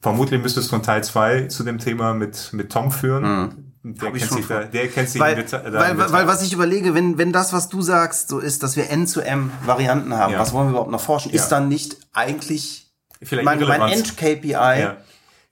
Vermutlich 0.00 0.40
müsstest 0.40 0.70
du 0.70 0.76
einen 0.76 0.84
Teil 0.84 1.02
zwei 1.02 1.42
zu 1.46 1.64
dem 1.64 1.78
Thema 1.78 2.12
mit, 2.12 2.50
mit 2.52 2.70
Tom 2.70 2.92
führen. 2.92 3.22
Mhm. 3.22 3.50
Der 3.84 4.10
kennt, 4.10 4.32
sich 4.32 4.46
da, 4.46 4.64
der 4.64 4.88
kennt 4.88 5.08
sich 5.08 5.20
weil, 5.20 5.36
weil, 5.36 5.98
weil, 5.98 6.12
weil, 6.12 6.26
was 6.26 6.42
ich 6.42 6.52
überlege, 6.52 6.94
wenn, 6.94 7.16
wenn 7.16 7.32
das, 7.32 7.52
was 7.52 7.68
du 7.68 7.80
sagst, 7.80 8.28
so 8.28 8.38
ist, 8.38 8.62
dass 8.62 8.76
wir 8.76 8.90
N-zu-M-Varianten 8.90 10.14
haben, 10.14 10.34
ja. 10.34 10.38
was 10.38 10.52
wollen 10.52 10.66
wir 10.66 10.70
überhaupt 10.70 10.90
noch 10.90 11.00
forschen, 11.00 11.30
ja. 11.30 11.36
ist 11.36 11.48
dann 11.48 11.68
nicht 11.68 11.96
eigentlich 12.12 12.92
Vielleicht 13.22 13.44
mein, 13.44 13.60
mein 13.60 13.92
End-KPI 13.92 14.50
ja. 14.50 14.96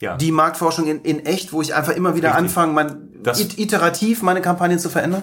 Ja. 0.01 0.17
die 0.17 0.33
Marktforschung 0.33 0.87
in, 0.87 1.01
in 1.03 1.25
echt, 1.27 1.53
wo 1.53 1.63
ich 1.63 1.75
einfach 1.75 1.93
immer 1.93 2.15
wieder 2.17 2.29
Richtig. 2.29 2.45
anfange, 2.45 2.73
mein, 2.73 3.09
das, 3.23 3.41
iterativ 3.41 4.23
meine 4.23 4.41
Kampagnen 4.41 4.79
zu 4.79 4.89
verändern? 4.89 5.23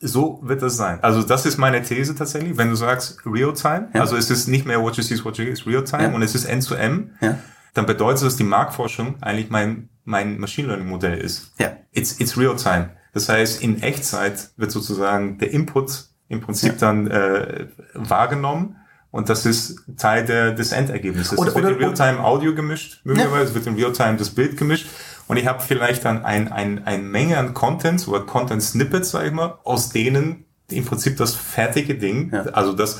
So 0.00 0.40
wird 0.42 0.60
das 0.60 0.76
sein. 0.76 0.98
Also 1.02 1.22
das 1.22 1.46
ist 1.46 1.56
meine 1.56 1.82
These 1.82 2.14
tatsächlich. 2.14 2.56
Wenn 2.56 2.68
du 2.68 2.74
sagst 2.76 3.20
Real-Time, 3.24 3.88
ja. 3.94 4.00
also 4.00 4.16
es 4.16 4.30
ist 4.30 4.48
nicht 4.48 4.66
mehr 4.66 4.82
What 4.82 4.96
you 4.96 5.02
see 5.02 5.14
is 5.14 5.24
what 5.24 5.38
you 5.38 5.44
get, 5.44 5.54
ist 5.54 5.66
Real-Time 5.66 6.14
und 6.14 6.22
es 6.22 6.34
ist 6.34 6.44
N-zu-M, 6.44 7.12
ja. 7.20 7.38
dann 7.74 7.86
bedeutet 7.86 8.16
das, 8.16 8.22
dass 8.22 8.36
die 8.36 8.44
Marktforschung 8.44 9.16
eigentlich 9.22 9.50
mein 9.50 9.88
mein 10.04 10.38
Machine 10.38 10.68
Learning 10.68 10.88
Modell 10.88 11.18
ist. 11.18 11.52
Ja. 11.58 11.76
It's, 11.92 12.20
it's 12.20 12.36
real 12.36 12.56
time. 12.56 12.90
Das 13.12 13.28
heißt, 13.28 13.62
in 13.62 13.82
Echtzeit 13.82 14.50
wird 14.56 14.70
sozusagen 14.70 15.38
der 15.38 15.52
Input 15.52 16.06
im 16.28 16.40
Prinzip 16.40 16.72
ja. 16.72 16.78
dann 16.78 17.06
äh, 17.06 17.68
wahrgenommen 17.94 18.76
und 19.14 19.28
das 19.28 19.46
ist 19.46 19.76
Teil 19.96 20.24
der, 20.24 20.50
des 20.50 20.72
Endergebnisses. 20.72 21.38
Oder, 21.38 21.50
es 21.50 21.54
wird 21.54 21.64
oder, 21.66 21.74
in 21.74 21.80
Realtime 21.80 22.18
Audio 22.24 22.52
gemischt, 22.52 23.00
möglicherweise, 23.04 23.50
ja. 23.50 23.54
wird 23.54 23.66
in 23.68 23.76
Realtime 23.76 24.16
das 24.16 24.30
Bild 24.30 24.56
gemischt 24.56 24.88
und 25.28 25.36
ich 25.36 25.46
habe 25.46 25.62
vielleicht 25.62 26.04
dann 26.04 26.24
ein, 26.24 26.50
ein, 26.50 26.84
ein 26.84 27.06
Menge 27.06 27.38
an 27.38 27.54
Content 27.54 28.08
oder 28.08 28.22
Content 28.22 28.60
Snippets, 28.60 29.12
sag 29.12 29.24
ich 29.24 29.32
mal, 29.32 29.60
aus 29.62 29.90
denen 29.90 30.46
im 30.68 30.84
Prinzip 30.84 31.16
das 31.16 31.36
fertige 31.36 31.94
Ding, 31.94 32.32
ja. 32.32 32.42
also 32.46 32.72
das, 32.72 32.98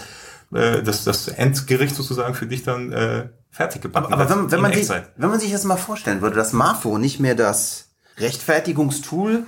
äh, 0.55 0.85
das, 0.85 1.03
das 1.03 1.27
Endgericht 1.27 1.97
sozusagen 1.97 2.35
für 2.35 2.47
dich 2.47 2.63
dann 2.63 2.93
äh, 2.93 3.29
fertig 3.51 3.83
gebacken. 3.83 4.13
Aber, 4.13 4.23
aber 4.23 4.37
wenn, 4.37 4.53
wenn, 4.53 4.61
man 4.61 4.73
sich, 4.73 4.89
wenn 4.89 5.31
man 5.31 5.41
sich 5.41 5.51
das 5.51 5.65
mal 5.65 5.77
vorstellen 5.77 6.21
würde, 6.21 6.37
dass 6.37 6.53
Marfo 6.53 6.97
nicht 6.97 7.19
mehr 7.19 7.35
das 7.35 7.89
Rechtfertigungstool 8.19 9.43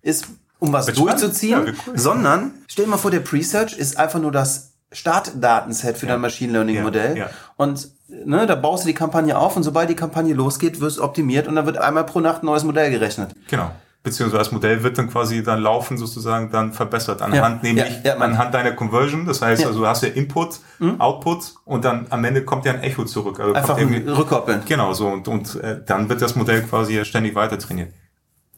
ist, 0.00 0.28
um 0.60 0.72
was 0.72 0.86
durchzuziehen, 0.86 1.66
ja, 1.66 1.72
cool. 1.86 1.98
sondern 1.98 2.52
stell 2.68 2.86
dir 2.86 2.92
mal 2.92 2.96
vor, 2.96 3.10
der 3.10 3.20
Presearch 3.20 3.76
ist 3.76 3.98
einfach 3.98 4.18
nur 4.18 4.32
das 4.32 4.75
Startdatenset 4.96 5.98
für 5.98 6.06
ja. 6.06 6.12
dein 6.12 6.20
Machine 6.20 6.52
Learning 6.52 6.82
Modell. 6.82 7.16
Ja, 7.16 7.30
und 7.56 7.88
ne, 8.08 8.46
da 8.46 8.54
baust 8.54 8.84
du 8.84 8.88
die 8.88 8.94
Kampagne 8.94 9.36
auf 9.36 9.56
und 9.56 9.62
sobald 9.62 9.90
die 9.90 9.94
Kampagne 9.94 10.34
losgeht, 10.34 10.80
wirst 10.80 10.98
optimiert 10.98 11.48
und 11.48 11.56
dann 11.56 11.66
wird 11.66 11.78
einmal 11.78 12.04
pro 12.04 12.20
Nacht 12.20 12.42
ein 12.42 12.46
neues 12.46 12.64
Modell 12.64 12.90
gerechnet. 12.90 13.34
Genau 13.48 13.70
beziehungsweise 14.06 14.38
das 14.38 14.52
Modell 14.52 14.84
wird 14.84 14.98
dann 14.98 15.10
quasi 15.10 15.42
dann 15.42 15.60
laufen 15.60 15.98
sozusagen 15.98 16.52
dann 16.52 16.72
verbessert 16.72 17.22
anhand 17.22 17.64
ja, 17.64 17.72
nämlich 17.72 18.08
anhand 18.08 18.54
deiner 18.54 18.70
Conversion. 18.70 19.26
Das 19.26 19.42
heißt, 19.42 19.66
also 19.66 19.80
du 19.80 19.86
hast 19.88 20.04
ja 20.04 20.10
Input, 20.10 20.60
mhm. 20.78 21.00
Output 21.00 21.54
und 21.64 21.84
dann 21.84 22.06
am 22.10 22.24
Ende 22.24 22.44
kommt 22.44 22.64
ja 22.66 22.72
ein 22.72 22.82
Echo 22.82 23.04
zurück. 23.04 23.40
Also 23.40 23.54
Einfach 23.54 23.76
rückkoppeln. 23.76 24.62
Genau 24.64 24.92
so 24.92 25.08
und 25.08 25.26
und 25.26 25.56
äh, 25.56 25.80
dann 25.84 26.08
wird 26.08 26.22
das 26.22 26.36
Modell 26.36 26.62
quasi 26.62 26.94
ja 26.94 27.04
ständig 27.04 27.34
weiter 27.34 27.58
trainiert. 27.58 27.92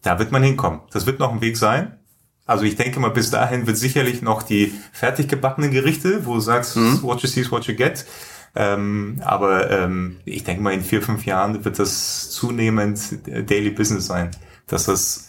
Da 0.03 0.19
wird 0.19 0.33
man 0.33 0.43
hinkommen. 0.43 0.81
Das 0.93 1.07
wird 1.07 1.19
noch 1.19 1.33
ein 1.33 1.41
Weg 1.41 1.57
sein. 1.57 1.99
Also 2.49 2.65
ich 2.65 2.75
denke 2.75 2.99
mal, 2.99 3.11
bis 3.11 3.31
dahin 3.31 3.69
wird 3.69 3.77
sicherlich 3.77 4.21
noch 4.21 4.43
die 4.43 4.73
fertig 4.93 5.29
gebackenen 5.29 5.71
Gerichte, 5.71 6.27
wo 6.27 6.35
du 6.35 6.41
sagst, 6.41 6.77
mhm. 6.77 7.03
what 7.03 7.21
you 7.21 7.29
see 7.29 7.43
is 7.43 7.53
what 7.53 7.65
you 7.67 7.77
get. 7.77 8.05
Ähm, 8.57 9.21
aber 9.25 9.71
ähm, 9.71 10.17
ich 10.25 10.43
denke 10.43 10.63
mal, 10.63 10.73
in 10.73 10.83
vier, 10.83 11.03
fünf 11.03 11.25
Jahren 11.27 11.65
wird 11.65 11.79
das 11.79 12.31
zunehmend 12.31 13.01
Daily 13.27 13.71
Business 13.71 14.07
sein, 14.07 14.33
dass 14.67 14.87
das 14.87 15.29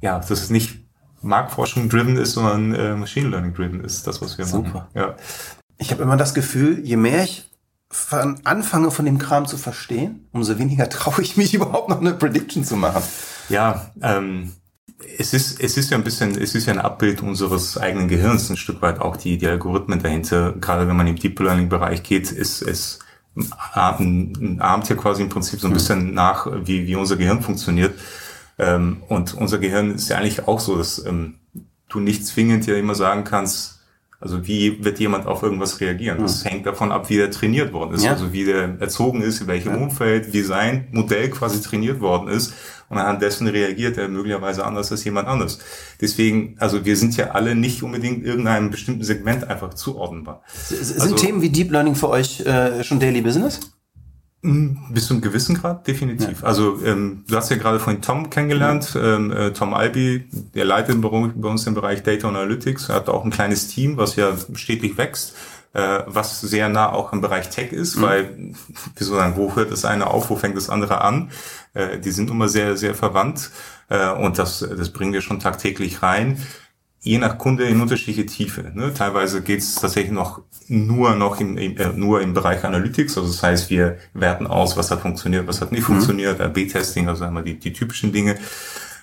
ja, 0.00 0.18
dass 0.18 0.30
es 0.30 0.50
nicht 0.50 0.78
Marktforschung 1.22 1.88
driven 1.88 2.16
ist, 2.16 2.32
sondern 2.32 2.74
äh, 2.74 2.94
Machine 2.94 3.28
Learning 3.28 3.54
driven 3.54 3.82
ist, 3.82 4.06
das, 4.06 4.20
was 4.20 4.38
wir 4.38 4.44
Super. 4.44 4.68
machen. 4.68 4.86
Ja. 4.94 5.16
Ich 5.78 5.90
habe 5.90 6.02
immer 6.02 6.16
das 6.16 6.34
Gefühl, 6.34 6.80
je 6.84 6.96
mehr 6.96 7.24
ich 7.24 7.50
von, 7.90 8.40
anfange 8.44 8.90
von 8.90 9.04
dem 9.04 9.18
Kram 9.18 9.46
zu 9.46 9.56
verstehen, 9.56 10.28
umso 10.32 10.58
weniger 10.58 10.88
traue 10.90 11.22
ich 11.22 11.36
mich 11.36 11.54
überhaupt 11.54 11.88
noch 11.88 12.00
eine 12.00 12.14
Prediction 12.14 12.64
zu 12.64 12.76
machen. 12.76 13.02
Ja, 13.48 13.90
ähm, 14.02 14.52
es 15.18 15.34
ist, 15.34 15.60
es 15.60 15.76
ist 15.76 15.90
ja 15.90 15.98
ein 15.98 16.04
bisschen, 16.04 16.40
es 16.40 16.54
ist 16.54 16.66
ja 16.66 16.72
ein 16.72 16.80
Abbild 16.80 17.22
unseres 17.22 17.76
eigenen 17.76 18.08
Gehirns, 18.08 18.48
ein 18.50 18.56
Stück 18.56 18.80
weit 18.82 19.00
auch 19.00 19.16
die, 19.16 19.36
die 19.36 19.46
Algorithmen 19.46 20.02
dahinter. 20.02 20.54
Gerade 20.60 20.88
wenn 20.88 20.96
man 20.96 21.06
im 21.06 21.16
Deep 21.16 21.38
Learning 21.40 21.68
Bereich 21.68 22.02
geht, 22.02 22.32
ist 22.32 22.62
es 22.62 23.00
ahmt 23.74 24.88
ja 24.88 24.96
quasi 24.96 25.22
im 25.22 25.28
Prinzip 25.28 25.60
so 25.60 25.66
ein 25.66 25.72
hm. 25.72 25.74
bisschen 25.74 26.14
nach, 26.14 26.46
wie, 26.64 26.86
wie 26.86 26.96
unser 26.96 27.16
Gehirn 27.16 27.42
funktioniert. 27.42 27.98
Ähm, 28.58 29.02
und 29.08 29.34
unser 29.34 29.58
Gehirn 29.58 29.94
ist 29.94 30.08
ja 30.08 30.16
eigentlich 30.16 30.48
auch 30.48 30.60
so, 30.60 30.78
dass 30.78 31.04
ähm, 31.04 31.34
du 31.90 32.00
nicht 32.00 32.26
zwingend 32.26 32.66
ja 32.66 32.76
immer 32.76 32.94
sagen 32.94 33.24
kannst, 33.24 33.76
also 34.18 34.46
wie 34.46 34.82
wird 34.82 34.98
jemand 34.98 35.26
auf 35.26 35.42
irgendwas 35.42 35.78
reagieren? 35.80 36.18
Das 36.20 36.42
mhm. 36.42 36.48
hängt 36.48 36.66
davon 36.66 36.90
ab, 36.90 37.10
wie 37.10 37.18
er 37.18 37.30
trainiert 37.30 37.74
worden 37.74 37.94
ist, 37.94 38.04
ja. 38.04 38.12
also 38.12 38.32
wie 38.32 38.44
der 38.44 38.80
erzogen 38.80 39.20
ist, 39.20 39.42
in 39.42 39.46
welchem 39.46 39.72
ja. 39.74 39.78
Umfeld, 39.78 40.32
wie 40.32 40.40
sein 40.40 40.88
Modell 40.90 41.28
quasi 41.28 41.60
trainiert 41.60 42.00
worden 42.00 42.28
ist. 42.28 42.54
Und 42.88 42.98
anhand 42.98 43.22
dessen 43.22 43.48
reagiert 43.48 43.98
er 43.98 44.08
möglicherweise 44.08 44.64
anders 44.64 44.92
als 44.92 45.04
jemand 45.04 45.28
anders. 45.28 45.58
Deswegen, 46.00 46.56
also 46.58 46.84
wir 46.84 46.96
sind 46.96 47.16
ja 47.16 47.30
alle 47.30 47.54
nicht 47.54 47.82
unbedingt 47.82 48.24
irgendeinem 48.24 48.70
bestimmten 48.70 49.02
Segment 49.02 49.44
einfach 49.44 49.74
zuordnenbar. 49.74 50.42
Sind 50.54 51.00
also, 51.00 51.14
Themen 51.16 51.42
wie 51.42 51.50
Deep 51.50 51.70
Learning 51.70 51.94
für 51.94 52.08
euch 52.08 52.40
äh, 52.40 52.84
schon 52.84 53.00
Daily 53.00 53.22
Business? 53.22 53.60
Hm, 54.42 54.78
bis 54.90 55.06
zu 55.06 55.14
einem 55.14 55.22
gewissen 55.22 55.56
Grad, 55.56 55.88
definitiv. 55.88 56.42
Ja. 56.42 56.46
Also 56.46 56.78
ähm, 56.84 57.24
du 57.26 57.34
hast 57.34 57.50
ja 57.50 57.56
gerade 57.56 57.80
von 57.80 58.00
Tom 58.00 58.30
kennengelernt, 58.30 58.96
ähm, 58.96 59.32
äh, 59.32 59.52
Tom 59.52 59.74
Albi, 59.74 60.28
der 60.54 60.64
leitet 60.64 61.00
bei 61.00 61.08
uns 61.08 61.64
den 61.64 61.74
Bereich 61.74 62.04
Data 62.04 62.28
Analytics, 62.28 62.88
er 62.88 62.96
hat 62.96 63.08
auch 63.08 63.24
ein 63.24 63.30
kleines 63.30 63.66
Team, 63.68 63.96
was 63.96 64.14
ja 64.14 64.36
stetig 64.54 64.98
wächst, 64.98 65.34
äh, 65.76 66.04
was 66.06 66.40
sehr 66.40 66.68
nah 66.68 66.90
auch 66.90 67.12
im 67.12 67.20
Bereich 67.20 67.50
Tech 67.50 67.72
ist, 67.72 67.96
mhm. 67.96 68.02
weil, 68.02 68.36
wie 68.96 69.04
soll 69.04 69.18
sagen, 69.18 69.36
wo 69.36 69.54
hört 69.54 69.70
das 69.70 69.84
eine 69.84 70.06
auf, 70.06 70.30
wo 70.30 70.36
fängt 70.36 70.56
das 70.56 70.70
andere 70.70 71.02
an? 71.02 71.30
Äh, 71.74 71.98
die 71.98 72.10
sind 72.10 72.30
immer 72.30 72.48
sehr, 72.48 72.76
sehr 72.76 72.94
verwandt 72.94 73.50
äh, 73.88 74.10
und 74.10 74.38
das, 74.38 74.60
das 74.60 74.90
bringen 74.90 75.12
wir 75.12 75.20
schon 75.20 75.40
tagtäglich 75.40 76.02
rein 76.02 76.38
je 77.06 77.18
nach 77.18 77.38
Kunde 77.38 77.64
in 77.64 77.80
unterschiedliche 77.80 78.26
Tiefe. 78.26 78.72
Ne? 78.74 78.92
Teilweise 78.92 79.40
geht 79.40 79.60
es 79.60 79.76
tatsächlich 79.76 80.10
noch 80.10 80.42
nur 80.66 81.14
noch 81.14 81.40
im, 81.40 81.56
im, 81.56 81.76
äh, 81.76 81.92
nur 81.92 82.20
im 82.20 82.34
Bereich 82.34 82.64
Analytics. 82.64 83.16
Also 83.16 83.30
das 83.30 83.42
heißt, 83.44 83.70
wir 83.70 83.98
werten 84.12 84.48
aus, 84.48 84.76
was 84.76 84.90
hat 84.90 85.02
funktioniert, 85.02 85.46
was 85.46 85.60
hat 85.60 85.70
nicht 85.70 85.82
mhm. 85.82 85.94
funktioniert, 85.94 86.40
AB-Testing, 86.40 87.08
also 87.08 87.24
einmal 87.24 87.44
die, 87.44 87.60
die 87.60 87.72
typischen 87.72 88.12
Dinge. 88.12 88.36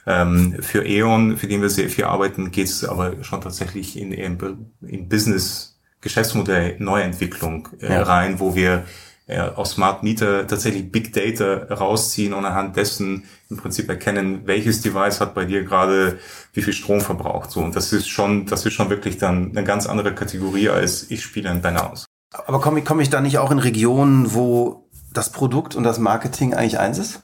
Ähm, 0.06 0.58
für 0.60 0.86
E.ON, 0.86 1.38
für 1.38 1.48
den 1.48 1.62
wir 1.62 1.70
sehr 1.70 1.90
viel 1.90 2.04
arbeiten, 2.04 2.52
geht 2.52 2.68
es 2.68 2.84
aber 2.84 3.24
schon 3.24 3.40
tatsächlich 3.40 3.98
in, 3.98 4.12
in, 4.12 4.38
in 4.82 5.08
Business, 5.08 5.73
Geschäftsmodell, 6.04 6.76
Neuentwicklung 6.80 7.70
äh, 7.82 7.94
ja. 7.94 8.04
rein, 8.04 8.40
wo 8.40 8.56
wir 8.56 8.84
äh, 9.26 9.40
aus 9.40 9.72
Smart 9.72 10.04
Meter 10.04 10.46
tatsächlich 10.46 10.92
Big 10.92 11.14
Data 11.14 11.74
rausziehen 11.74 12.34
und 12.34 12.46
anhand 12.46 12.76
dessen 12.76 13.24
im 13.50 13.58
Prinzip 13.58 13.88
erkennen, 13.90 14.42
welches 14.46 14.82
Device 14.82 15.22
hat 15.22 15.34
bei 15.34 15.46
dir 15.46 15.64
gerade 15.64 16.20
wie 16.54 16.62
viel 16.62 16.74
Strom 16.74 17.00
verbraucht. 17.00 17.50
So, 17.50 17.62
und 17.62 17.76
das 17.76 17.94
ist 17.94 18.10
schon, 18.10 18.46
das 18.46 18.66
ist 18.66 18.74
schon 18.74 18.90
wirklich 18.90 19.18
dann 19.18 19.52
eine 19.52 19.64
ganz 19.64 19.88
andere 19.88 20.14
Kategorie 20.14 20.70
als 20.70 21.10
ich 21.10 21.24
spiele 21.24 21.50
ein 21.50 21.62
Banner 21.62 21.92
aus. 21.92 22.06
Aber 22.34 22.60
komme 22.60 22.80
ich, 22.80 22.86
komme 22.86 23.02
ich 23.02 23.10
da 23.10 23.22
nicht 23.22 23.38
auch 23.38 23.52
in 23.52 23.60
Regionen, 23.60 24.34
wo 24.34 24.90
das 25.14 25.32
Produkt 25.32 25.76
und 25.76 25.84
das 25.84 26.00
Marketing 26.00 26.54
eigentlich 26.54 26.80
eins 26.80 26.98
ist? 26.98 27.24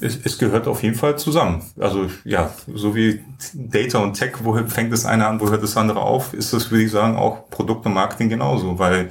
Es, 0.00 0.18
es 0.24 0.38
gehört 0.38 0.68
auf 0.68 0.82
jeden 0.82 0.94
Fall 0.94 1.18
zusammen. 1.18 1.62
Also 1.78 2.08
ja, 2.24 2.52
so 2.72 2.94
wie 2.94 3.24
Data 3.54 3.98
und 3.98 4.14
Tech, 4.14 4.34
wo 4.42 4.54
fängt 4.66 4.92
das 4.92 5.06
eine 5.06 5.26
an, 5.26 5.40
wo 5.40 5.50
hört 5.50 5.62
das 5.62 5.76
andere 5.76 6.00
auf, 6.00 6.34
ist 6.34 6.52
das, 6.52 6.70
würde 6.70 6.84
ich 6.84 6.90
sagen, 6.90 7.16
auch 7.16 7.48
Produkt 7.50 7.86
und 7.86 7.94
Marketing 7.94 8.28
genauso, 8.28 8.78
weil 8.78 9.08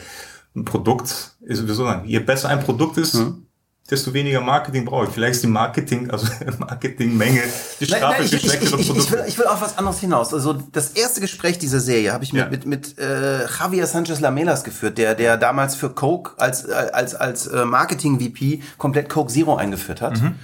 ein 0.56 0.66
Produkt 0.66 1.36
ist 1.42 1.60
sowieso, 1.60 1.90
je 2.06 2.20
besser 2.20 2.50
ein 2.50 2.60
Produkt 2.60 2.98
ist, 2.98 3.16
hm. 3.16 3.46
Desto 3.92 4.14
weniger 4.14 4.42
Marketing 4.42 4.86
brauche 4.86 5.06
ich. 5.06 5.12
Vielleicht 5.12 5.36
ist 5.36 5.44
die 5.44 5.48
Marketing, 5.48 6.10
also 6.10 6.26
Marketingmenge 6.60 7.44
die 7.80 7.86
Strafe 7.86 8.24
für 8.24 8.40
schlechtere 8.40 8.78
Produkte. 8.78 9.00
Ich 9.00 9.12
will, 9.12 9.24
ich 9.28 9.38
will 9.38 9.46
auf 9.46 9.62
was 9.62 9.78
anderes 9.78 10.00
hinaus. 10.00 10.34
Also 10.34 10.54
das 10.54 10.92
erste 10.92 11.22
Gespräch 11.22 11.60
dieser 11.60 11.80
Serie 11.80 12.14
habe 12.14 12.24
ich 12.24 12.34
mit, 12.34 12.42
ja. 12.42 12.50
mit, 12.50 12.66
mit 12.66 12.98
äh, 12.98 13.46
Javier 13.46 13.86
Sanchez 13.86 14.20
Lamelas 14.20 14.64
geführt, 14.64 14.98
der, 14.98 15.16
der 15.16 15.38
damals 15.38 15.76
für 15.76 15.90
Coke 15.90 16.32
als, 16.38 16.68
als, 16.70 17.16
als 17.16 17.48
äh, 17.48 17.66
Marketing-VP 17.66 18.62
komplett 18.78 19.10
Coke 19.10 19.32
Zero 19.32 19.56
eingeführt 19.56 20.02
hat. 20.02 20.22
Mhm 20.22 20.36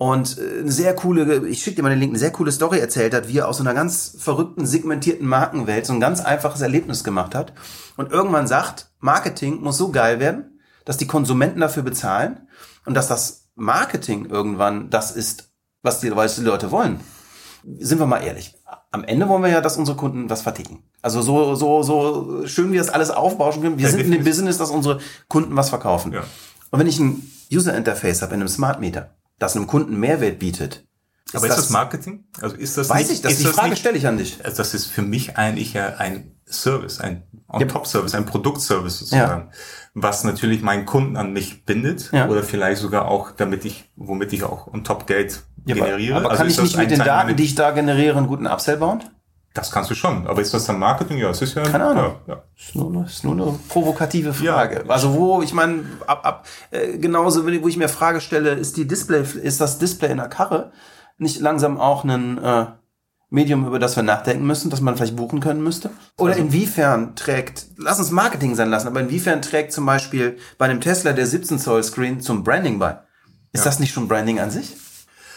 und 0.00 0.38
äh, 0.38 0.60
eine 0.60 0.72
sehr 0.72 0.96
coole, 0.96 1.46
ich 1.46 1.62
schicke 1.62 1.76
dir 1.76 1.82
mal 1.82 1.90
den 1.90 1.98
Link, 1.98 2.12
eine 2.12 2.18
sehr 2.18 2.30
coole 2.30 2.52
Story 2.52 2.78
erzählt 2.78 3.12
hat, 3.12 3.28
wie 3.28 3.36
er 3.36 3.48
aus 3.48 3.58
so 3.58 3.62
einer 3.62 3.74
ganz 3.74 4.16
verrückten, 4.18 4.64
segmentierten 4.64 5.26
Markenwelt 5.26 5.84
so 5.84 5.92
ein 5.92 6.00
ganz 6.00 6.22
einfaches 6.22 6.62
Erlebnis 6.62 7.04
gemacht 7.04 7.34
hat 7.34 7.52
und 7.98 8.10
irgendwann 8.10 8.46
sagt, 8.46 8.90
Marketing 9.00 9.60
muss 9.60 9.76
so 9.76 9.90
geil 9.90 10.18
werden, 10.18 10.58
dass 10.86 10.96
die 10.96 11.06
Konsumenten 11.06 11.60
dafür 11.60 11.82
bezahlen 11.82 12.48
und 12.86 12.94
dass 12.94 13.08
das 13.08 13.48
Marketing 13.54 14.26
irgendwann 14.26 14.90
das 14.90 15.10
ist, 15.12 15.52
was 15.82 16.00
die, 16.00 16.14
was 16.14 16.36
die 16.36 16.42
Leute 16.42 16.70
wollen. 16.70 17.00
Sind 17.78 17.98
wir 17.98 18.06
mal 18.06 18.22
ehrlich. 18.22 18.56
Am 18.90 19.04
Ende 19.04 19.28
wollen 19.28 19.42
wir 19.42 19.50
ja, 19.50 19.60
dass 19.60 19.76
unsere 19.76 19.96
Kunden 19.96 20.30
was 20.30 20.42
verticken. 20.42 20.82
Also 21.02 21.20
so, 21.20 21.54
so, 21.54 21.82
so 21.82 22.46
schön 22.46 22.72
wir 22.72 22.80
das 22.80 22.88
alles 22.88 23.10
aufbauschen 23.10 23.62
können. 23.62 23.78
Wir 23.78 23.84
ja, 23.84 23.90
sind 23.90 24.00
in 24.00 24.12
dem 24.12 24.24
Business, 24.24 24.58
dass 24.58 24.70
unsere 24.70 24.98
Kunden 25.28 25.54
was 25.56 25.68
verkaufen. 25.68 26.12
Ja. 26.12 26.24
Und 26.70 26.78
wenn 26.78 26.86
ich 26.86 26.98
ein 26.98 27.30
User 27.52 27.76
Interface 27.76 28.22
habe 28.22 28.34
in 28.34 28.40
einem 28.40 28.48
Smart 28.48 28.80
Meter, 28.80 29.14
das 29.38 29.56
einem 29.56 29.66
Kunden 29.66 29.98
Mehrwert 29.98 30.38
bietet. 30.38 30.86
Aber 31.34 31.46
ist 31.46 31.56
das, 31.56 31.66
das 31.66 31.70
Marketing? 31.70 32.24
Also 32.40 32.56
ist 32.56 32.76
das 32.76 32.88
Weiß 32.88 33.08
nicht, 33.08 33.18
ich, 33.18 33.22
das 33.22 33.32
ist 33.34 33.44
die 33.44 33.46
Frage 33.46 33.70
nicht, 33.70 33.80
stelle 33.80 33.96
ich 33.96 34.06
an 34.06 34.16
dich. 34.16 34.44
Also 34.44 34.56
das 34.56 34.74
ist 34.74 34.86
für 34.86 35.02
mich 35.02 35.36
eigentlich 35.36 35.74
ja 35.74 35.96
ein 35.96 36.36
Service, 36.46 37.00
ein 37.00 37.22
On-Top-Service, 37.48 38.14
ein 38.14 38.26
Produktservice 38.26 38.98
sozusagen, 38.98 39.42
ja. 39.42 39.50
was 39.94 40.24
natürlich 40.24 40.62
meinen 40.62 40.86
Kunden 40.86 41.16
an 41.16 41.32
mich 41.32 41.64
bindet 41.64 42.10
ja. 42.12 42.28
oder 42.28 42.42
vielleicht 42.42 42.80
sogar 42.80 43.06
auch, 43.06 43.30
damit 43.32 43.64
ich, 43.64 43.90
womit 43.96 44.32
ich 44.32 44.44
auch 44.44 44.66
On-Top 44.66 45.06
Geld 45.06 45.42
ja, 45.66 45.74
generiere. 45.74 46.16
Aber, 46.16 46.26
aber 46.26 46.30
also 46.30 46.42
kann 46.42 46.50
ich 46.50 46.60
nicht 46.60 46.76
mit 46.76 46.90
den 46.90 46.98
Daten, 46.98 47.36
die 47.36 47.44
ich 47.44 47.54
da 47.54 47.70
generiere, 47.70 48.18
einen 48.18 48.26
guten 48.26 48.46
Upsell 48.46 48.76
bauen? 48.76 49.04
Das 49.52 49.72
kannst 49.72 49.90
du 49.90 49.96
schon, 49.96 50.28
aber 50.28 50.40
ist 50.40 50.54
das 50.54 50.64
dann 50.66 50.78
Marketing? 50.78 51.18
Ja, 51.18 51.30
es 51.30 51.42
ist 51.42 51.54
ja. 51.54 51.64
Keine 51.64 51.84
Ahnung. 51.84 52.14
Ja, 52.28 52.34
ja. 52.34 52.42
Ist, 52.56 52.76
nur, 52.76 53.04
ist 53.04 53.24
nur 53.24 53.34
eine 53.34 53.58
provokative 53.68 54.32
Frage. 54.32 54.84
Ja. 54.86 54.92
Also 54.92 55.12
wo, 55.12 55.42
ich 55.42 55.52
meine, 55.52 55.86
ab, 56.06 56.24
ab, 56.24 56.46
äh, 56.70 56.98
genauso, 56.98 57.44
wo 57.44 57.68
ich 57.68 57.76
mir 57.76 57.88
Frage 57.88 58.20
stelle, 58.20 58.50
ist 58.50 58.76
die 58.76 58.86
Display, 58.86 59.24
ist 59.42 59.60
das 59.60 59.78
Display 59.78 60.12
in 60.12 60.18
der 60.18 60.28
Karre 60.28 60.70
nicht 61.20 61.40
langsam 61.40 61.78
auch 61.78 62.04
ein 62.04 62.38
äh, 62.38 62.66
Medium, 63.30 63.66
über 63.66 63.78
das 63.78 63.94
wir 63.94 64.02
nachdenken 64.02 64.46
müssen, 64.46 64.70
das 64.70 64.80
man 64.80 64.96
vielleicht 64.96 65.16
buchen 65.16 65.40
können 65.40 65.62
müsste? 65.62 65.90
Oder 66.18 66.32
also, 66.32 66.44
inwiefern 66.44 67.14
trägt, 67.14 67.66
lass 67.76 68.00
uns 68.00 68.10
Marketing 68.10 68.56
sein 68.56 68.70
lassen, 68.70 68.88
aber 68.88 69.00
inwiefern 69.00 69.40
trägt 69.40 69.72
zum 69.72 69.86
Beispiel 69.86 70.36
bei 70.58 70.64
einem 70.66 70.80
Tesla 70.80 71.12
der 71.12 71.26
17 71.26 71.58
Zoll 71.58 71.82
Screen 71.84 72.20
zum 72.20 72.42
Branding 72.42 72.78
bei? 72.78 72.98
Ist 73.52 73.66
das 73.66 73.80
nicht 73.80 73.92
schon 73.92 74.08
Branding 74.08 74.40
an 74.40 74.50
sich? 74.50 74.76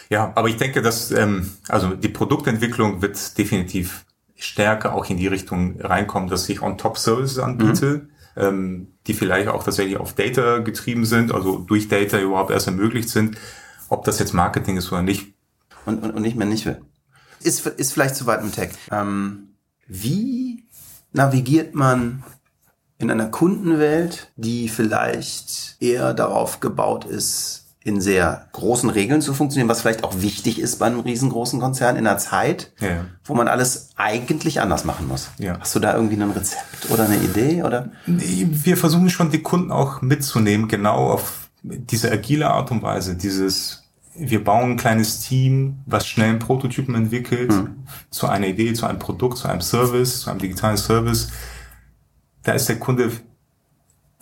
Ja, 0.10 0.32
aber 0.36 0.48
ich 0.48 0.58
denke, 0.58 0.82
dass 0.82 1.12
ähm, 1.12 1.52
also 1.68 1.96
die 1.96 2.10
Produktentwicklung 2.10 3.02
wird 3.02 3.38
definitiv 3.38 4.06
stärker 4.36 4.94
auch 4.94 5.10
in 5.10 5.18
die 5.18 5.28
Richtung 5.28 5.80
reinkommen, 5.80 6.30
dass 6.30 6.50
ich 6.50 6.62
On-Top-Services 6.62 7.40
anbiete, 7.40 7.86
mhm. 7.86 8.10
ähm, 8.36 8.88
die 9.08 9.14
vielleicht 9.14 9.48
auch 9.48 9.64
tatsächlich 9.64 9.98
auf 9.98 10.14
Data 10.14 10.60
getrieben 10.60 11.06
sind, 11.06 11.32
also 11.32 11.60
durch 11.60 11.88
Data 11.88 12.20
überhaupt 12.20 12.52
erst 12.52 12.68
ermöglicht 12.68 13.10
sind. 13.10 13.38
Ob 13.90 14.04
das 14.06 14.20
jetzt 14.20 14.34
Marketing 14.34 14.78
ist 14.78 14.92
oder 14.92 15.02
nicht. 15.02 15.33
Und, 15.86 16.04
und, 16.04 16.12
und 16.12 16.22
nicht 16.22 16.36
mehr 16.36 16.48
nicht 16.48 16.66
will. 16.66 16.82
Ist, 17.42 17.66
ist 17.66 17.94
vielleicht 17.94 18.16
zu 18.16 18.26
weit 18.26 18.42
im 18.42 18.52
Tech. 18.52 18.72
Ähm, 18.92 19.56
wie 19.88 20.66
navigiert 21.12 21.76
man 21.76 22.24
in 22.98 23.12
einer 23.12 23.28
Kundenwelt, 23.28 24.32
die 24.36 24.70
vielleicht 24.70 25.76
eher 25.80 26.14
darauf 26.14 26.60
gebaut 26.60 27.06
ist, 27.06 27.64
in 27.86 28.00
sehr 28.00 28.48
großen 28.54 28.90
Regeln 28.90 29.22
zu 29.22 29.34
funktionieren, 29.34 29.68
was 29.68 29.82
vielleicht 29.82 30.06
auch 30.06 30.22
wichtig 30.22 30.58
ist 30.60 30.80
bei 30.80 30.86
einem 30.86 31.02
riesengroßen 31.02 31.60
Konzern 31.60 31.98
in 31.98 32.08
einer 32.08 32.18
Zeit, 32.18 32.72
ja. 32.80 33.06
wo 33.26 33.34
man 33.34 33.50
alles 33.50 33.90
eigentlich 33.98 34.62
anders 34.62 34.86
machen 34.86 35.08
muss. 35.08 35.30
Ja. 35.38 35.60
Hast 35.60 35.76
du 35.76 35.80
da 35.80 35.94
irgendwie 35.94 36.16
ein 36.16 36.32
Rezept 36.32 36.90
oder 36.90 37.04
eine 37.04 37.18
Idee 37.18 37.64
oder? 37.64 37.90
Wir 38.06 38.78
versuchen 38.78 39.10
schon 39.10 39.32
die 39.32 39.42
Kunden 39.42 39.72
auch 39.72 40.02
mitzunehmen, 40.02 40.70
genau 40.70 41.12
auf 41.12 41.50
diese 41.62 42.10
agile 42.10 42.50
Art 42.50 42.72
und 42.72 42.84
Weise, 42.84 43.16
dieses 43.16 43.83
wir 44.16 44.44
bauen 44.44 44.72
ein 44.72 44.78
kleines 44.78 45.22
Team, 45.22 45.78
was 45.86 46.08
schnell 46.08 46.30
einen 46.30 46.40
Prototypen 46.40 46.96
entwickelt, 46.96 47.52
mhm. 47.52 47.84
zu 48.10 48.28
einer 48.28 48.48
Idee, 48.48 48.74
zu 48.74 48.86
einem 48.86 49.00
Produkt, 49.00 49.38
zu 49.38 49.48
einem 49.48 49.62
Service, 49.62 50.22
zu 50.22 50.30
einem 50.30 50.40
digitalen 50.40 50.78
Service. 50.78 51.30
Da 52.44 52.54
ist 52.54 52.70
der 52.70 52.80
Kunde 52.80 53.12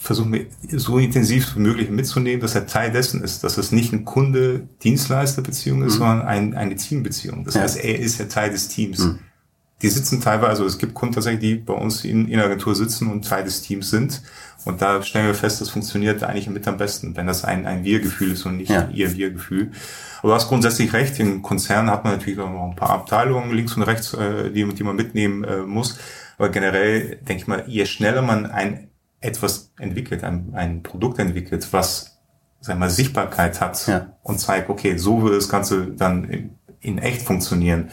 versuchen 0.01 0.33
wir 0.33 0.47
so 0.79 0.97
intensiv 0.97 1.55
wie 1.55 1.59
möglich 1.59 1.91
mitzunehmen, 1.91 2.41
dass 2.41 2.55
er 2.55 2.65
Teil 2.65 2.91
dessen 2.91 3.23
ist, 3.23 3.43
dass 3.43 3.59
es 3.59 3.71
nicht 3.71 3.93
ein 3.93 4.03
Kunde-Dienstleister-Beziehung 4.03 5.83
ist, 5.83 5.93
mhm. 5.93 5.99
sondern 5.99 6.21
ein, 6.23 6.55
eine 6.55 6.75
Teambeziehung. 6.75 7.43
Das 7.43 7.53
ja. 7.53 7.61
heißt, 7.61 7.77
er 7.77 7.99
ist 7.99 8.17
ja 8.17 8.25
Teil 8.25 8.49
des 8.49 8.67
Teams. 8.67 8.97
Mhm. 8.99 9.19
Die 9.81 9.89
sitzen 9.89 10.21
teilweise, 10.21 10.49
also 10.49 10.65
es 10.65 10.77
gibt 10.77 10.93
Kunden 10.93 11.15
tatsächlich, 11.15 11.41
die 11.41 11.55
bei 11.55 11.73
uns 11.73 12.05
in, 12.05 12.27
in 12.27 12.37
der 12.37 12.45
Agentur 12.45 12.75
sitzen 12.75 13.11
und 13.11 13.27
Teil 13.27 13.43
des 13.43 13.61
Teams 13.61 13.89
sind. 13.89 14.21
Und 14.63 14.81
da 14.81 15.01
stellen 15.01 15.25
wir 15.25 15.33
fest, 15.33 15.59
das 15.59 15.69
funktioniert 15.69 16.21
eigentlich 16.23 16.47
mit 16.49 16.67
am 16.67 16.77
besten, 16.77 17.15
wenn 17.15 17.25
das 17.25 17.43
ein, 17.43 17.65
ein 17.65 17.83
Wir-Gefühl 17.83 18.33
ist 18.33 18.45
und 18.45 18.57
nicht 18.57 18.69
ja. 18.69 18.81
ein 18.81 18.91
Ihr-Wir-Gefühl. 18.93 19.71
Aber 20.19 20.29
du 20.29 20.35
hast 20.35 20.49
grundsätzlich 20.49 20.93
recht, 20.93 21.19
in 21.19 21.41
Konzernen 21.41 21.89
hat 21.89 22.03
man 22.03 22.13
natürlich 22.13 22.39
auch 22.39 22.51
noch 22.51 22.69
ein 22.69 22.75
paar 22.75 22.91
Abteilungen 22.91 23.51
links 23.53 23.75
und 23.75 23.83
rechts, 23.83 24.13
äh, 24.13 24.51
die, 24.51 24.67
die 24.67 24.83
man 24.83 24.95
mitnehmen 24.95 25.43
äh, 25.43 25.57
muss. 25.57 25.97
Aber 26.37 26.49
generell 26.49 27.17
denke 27.17 27.41
ich 27.41 27.47
mal, 27.47 27.63
je 27.67 27.85
schneller 27.85 28.21
man 28.21 28.45
ein 28.45 28.89
etwas 29.19 29.71
entwickelt, 29.79 30.23
ein, 30.23 30.53
ein 30.53 30.83
Produkt 30.83 31.19
entwickelt, 31.19 31.67
was 31.71 32.11
sag 32.61 32.77
mal, 32.77 32.89
Sichtbarkeit 32.89 33.59
hat 33.59 33.87
ja. 33.87 34.13
und 34.21 34.39
zeigt, 34.39 34.69
okay, 34.69 34.97
so 34.97 35.23
würde 35.23 35.35
das 35.35 35.49
Ganze 35.49 35.87
dann 35.87 36.23
in, 36.25 36.55
in, 36.79 36.97
echt 36.99 37.23
funktionieren, 37.23 37.89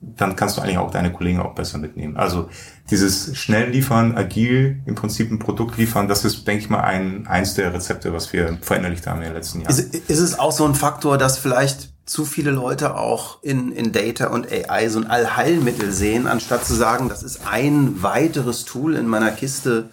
dann 0.00 0.36
kannst 0.36 0.56
du 0.56 0.60
eigentlich 0.60 0.78
auch 0.78 0.90
deine 0.90 1.12
Kollegen 1.12 1.40
auch 1.40 1.54
besser 1.54 1.78
mitnehmen. 1.78 2.16
Also 2.16 2.48
dieses 2.90 3.36
schnell 3.36 3.70
liefern, 3.70 4.16
agil, 4.16 4.80
im 4.86 4.94
Prinzip 4.94 5.30
ein 5.30 5.38
Produkt 5.38 5.76
liefern, 5.76 6.08
das 6.08 6.24
ist, 6.24 6.46
denke 6.46 6.62
ich 6.62 6.70
mal, 6.70 6.80
ein, 6.80 7.26
eins 7.26 7.54
der 7.54 7.74
Rezepte, 7.74 8.12
was 8.12 8.32
wir 8.32 8.58
verinnerlicht 8.60 9.06
haben 9.06 9.18
in 9.18 9.24
den 9.24 9.34
letzten 9.34 9.60
Jahren. 9.60 9.70
Ist, 9.70 9.94
ist 9.94 10.20
es 10.20 10.38
auch 10.38 10.52
so 10.52 10.64
ein 10.64 10.74
Faktor, 10.74 11.18
dass 11.18 11.38
vielleicht 11.38 11.90
zu 12.06 12.24
viele 12.24 12.50
Leute 12.50 12.96
auch 12.96 13.42
in, 13.42 13.72
in 13.72 13.92
Data 13.92 14.28
und 14.28 14.46
AI 14.50 14.88
so 14.88 15.00
ein 15.00 15.06
Allheilmittel 15.06 15.92
sehen, 15.92 16.26
anstatt 16.26 16.64
zu 16.64 16.74
sagen, 16.74 17.08
das 17.08 17.22
ist 17.22 17.46
ein 17.46 18.02
weiteres 18.02 18.64
Tool 18.64 18.94
in 18.94 19.06
meiner 19.06 19.30
Kiste, 19.30 19.90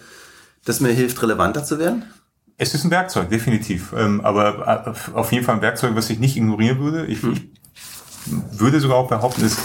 das 0.64 0.80
mir 0.80 0.92
hilft, 0.92 1.20
relevanter 1.22 1.64
zu 1.64 1.78
werden? 1.78 2.04
Es 2.58 2.74
ist 2.74 2.84
ein 2.84 2.90
Werkzeug, 2.90 3.28
definitiv. 3.28 3.92
Ähm, 3.94 4.22
aber 4.22 4.86
äh, 4.86 5.14
auf 5.14 5.30
jeden 5.30 5.44
Fall 5.44 5.56
ein 5.56 5.62
Werkzeug, 5.62 5.94
was 5.94 6.08
ich 6.08 6.18
nicht 6.18 6.36
ignorieren 6.36 6.78
würde. 6.78 7.04
Ich, 7.06 7.22
hm. 7.22 7.50
würde 8.52 8.80
sogar 8.80 8.96
auch 8.96 9.08
behaupten, 9.08 9.44
es, 9.44 9.58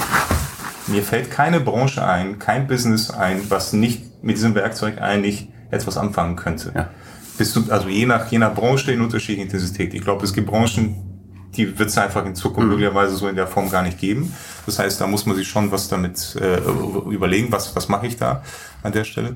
mir 0.91 1.04
fällt 1.04 1.32
keine 1.32 1.60
Branche 1.60 2.06
ein, 2.06 2.39
kein 2.39 2.67
Business 2.67 3.10
ein, 3.10 3.49
was 3.49 3.73
nicht 3.73 4.23
mit 4.23 4.38
diesem 4.38 4.56
Werkzeug 4.56 5.01
eigentlich 5.01 5.49
etwas 5.71 5.97
anfangen 5.97 6.36
könnte. 6.36 6.71
Ja. 6.75 6.89
Bist 7.38 7.56
du, 7.56 7.71
also 7.71 7.88
je 7.88 8.06
nach, 8.06 8.30
je 8.32 8.38
nach 8.38 8.54
Branche 8.54 8.91
in 8.91 9.01
unterschiedlicher 9.01 9.43
Intensität. 9.43 9.93
Ich 9.93 10.01
glaube, 10.01 10.23
es 10.25 10.34
gibt 10.34 10.47
Branchen, 10.47 11.12
die 11.56 11.77
wird 11.77 11.89
es 11.89 11.97
einfach 11.97 12.25
in 12.25 12.36
Zukunft 12.36 12.65
mhm. 12.65 12.69
möglicherweise 12.69 13.15
so 13.15 13.27
in 13.27 13.36
der 13.36 13.47
Form 13.47 13.69
gar 13.69 13.84
nicht 13.84 13.99
geben. 13.99 14.34
Das 14.65 14.80
heißt, 14.80 15.01
da 15.01 15.08
muss 15.08 15.25
man 15.25 15.36
sich 15.36 15.47
schon 15.47 15.71
was 15.71 15.88
damit 15.88 16.36
äh, 16.36 16.60
überlegen, 17.10 17.51
was, 17.51 17.75
was 17.75 17.88
mache 17.89 18.08
ich 18.08 18.17
da 18.17 18.43
an 18.84 18.91
der 18.91 19.04
Stelle. 19.04 19.36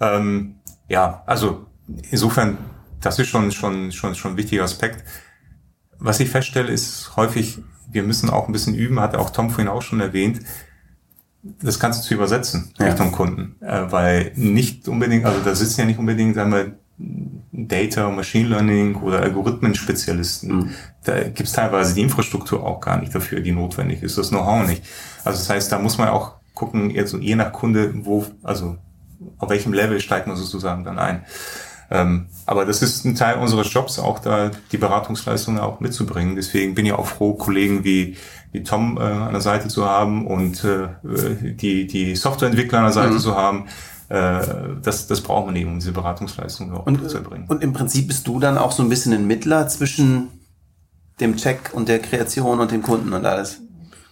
Ähm, 0.00 0.56
ja, 0.88 1.22
also 1.26 1.66
insofern, 2.10 2.58
das 3.00 3.18
ist 3.18 3.28
schon, 3.28 3.50
schon, 3.52 3.92
schon, 3.92 4.14
schon 4.14 4.32
ein 4.32 4.36
wichtiger 4.36 4.64
Aspekt. 4.64 5.04
Was 5.98 6.20
ich 6.20 6.30
feststelle, 6.30 6.72
ist 6.72 7.16
häufig, 7.16 7.58
wir 7.90 8.02
müssen 8.02 8.30
auch 8.30 8.46
ein 8.46 8.52
bisschen 8.52 8.74
üben, 8.74 9.00
hat 9.00 9.16
auch 9.16 9.30
Tom 9.30 9.50
vorhin 9.50 9.68
auch 9.68 9.82
schon 9.82 10.00
erwähnt, 10.00 10.40
das 11.42 11.80
Ganze 11.80 12.02
zu 12.02 12.14
übersetzen 12.14 12.72
ja. 12.78 12.86
Richtung 12.86 13.12
Kunden. 13.12 13.56
Äh, 13.60 13.90
weil 13.90 14.32
nicht 14.34 14.88
unbedingt, 14.88 15.24
also 15.24 15.40
da 15.40 15.54
sitzen 15.54 15.80
ja 15.80 15.86
nicht 15.86 15.98
unbedingt, 15.98 16.34
sagen 16.34 16.52
wir, 16.52 16.74
Data, 17.52 18.10
Machine 18.10 18.48
Learning 18.48 18.96
oder 18.96 19.20
Algorithmenspezialisten. 19.20 20.54
Mhm. 20.54 20.70
Da 21.04 21.24
gibt's 21.28 21.52
teilweise 21.52 21.94
die 21.94 22.02
Infrastruktur 22.02 22.64
auch 22.64 22.80
gar 22.80 23.00
nicht 23.00 23.14
dafür, 23.14 23.40
die 23.40 23.52
notwendig 23.52 24.02
ist, 24.02 24.18
das 24.18 24.28
Know-how 24.28 24.66
nicht. 24.66 24.84
Also 25.24 25.38
das 25.38 25.48
heißt, 25.48 25.72
da 25.72 25.78
muss 25.78 25.98
man 25.98 26.08
auch 26.08 26.34
gucken, 26.54 26.90
jetzt 26.90 27.14
je 27.14 27.36
nach 27.36 27.52
Kunde, 27.52 27.92
wo, 28.04 28.26
also 28.42 28.76
auf 29.38 29.48
welchem 29.48 29.72
Level 29.72 30.00
steigt 30.00 30.26
man 30.26 30.36
sozusagen 30.36 30.84
dann 30.84 30.98
ein. 30.98 31.24
Ähm, 31.90 32.26
aber 32.46 32.66
das 32.66 32.82
ist 32.82 33.04
ein 33.04 33.16
Teil 33.16 33.38
unseres 33.38 33.72
Jobs, 33.72 33.98
auch 33.98 34.20
da 34.20 34.50
die 34.70 34.76
Beratungsleistungen 34.76 35.60
auch 35.60 35.80
mitzubringen. 35.80 36.36
Deswegen 36.36 36.74
bin 36.74 36.86
ich 36.86 36.92
auch 36.92 37.06
froh, 37.06 37.34
Kollegen 37.34 37.82
wie, 37.82 38.16
wie 38.52 38.62
Tom 38.62 38.96
äh, 38.96 39.00
an 39.00 39.32
der 39.32 39.40
Seite 39.40 39.68
zu 39.68 39.84
haben 39.84 40.26
und 40.26 40.64
äh, 40.64 40.88
die, 41.54 41.86
die 41.86 42.16
Softwareentwickler 42.16 42.78
an 42.78 42.84
der 42.84 42.92
Seite 42.92 43.14
mhm. 43.14 43.18
zu 43.18 43.36
haben. 43.36 43.66
Äh, 44.08 44.40
das, 44.82 45.06
das 45.06 45.20
brauchen 45.20 45.48
wir 45.48 45.52
nicht, 45.52 45.66
um 45.66 45.78
diese 45.78 45.92
Beratungsleistungen 45.92 46.74
auch 46.74 46.86
und, 46.86 47.08
zu 47.08 47.18
erbringen. 47.18 47.46
Und 47.48 47.62
im 47.62 47.72
Prinzip 47.72 48.08
bist 48.08 48.26
du 48.26 48.40
dann 48.40 48.58
auch 48.58 48.72
so 48.72 48.82
ein 48.82 48.88
bisschen 48.88 49.12
ein 49.12 49.26
Mittler 49.26 49.68
zwischen 49.68 50.28
dem 51.20 51.36
Check 51.36 51.70
und 51.72 51.88
der 51.88 52.00
Kreation 52.00 52.60
und 52.60 52.72
dem 52.72 52.82
Kunden 52.82 53.12
und 53.12 53.24
alles. 53.24 53.60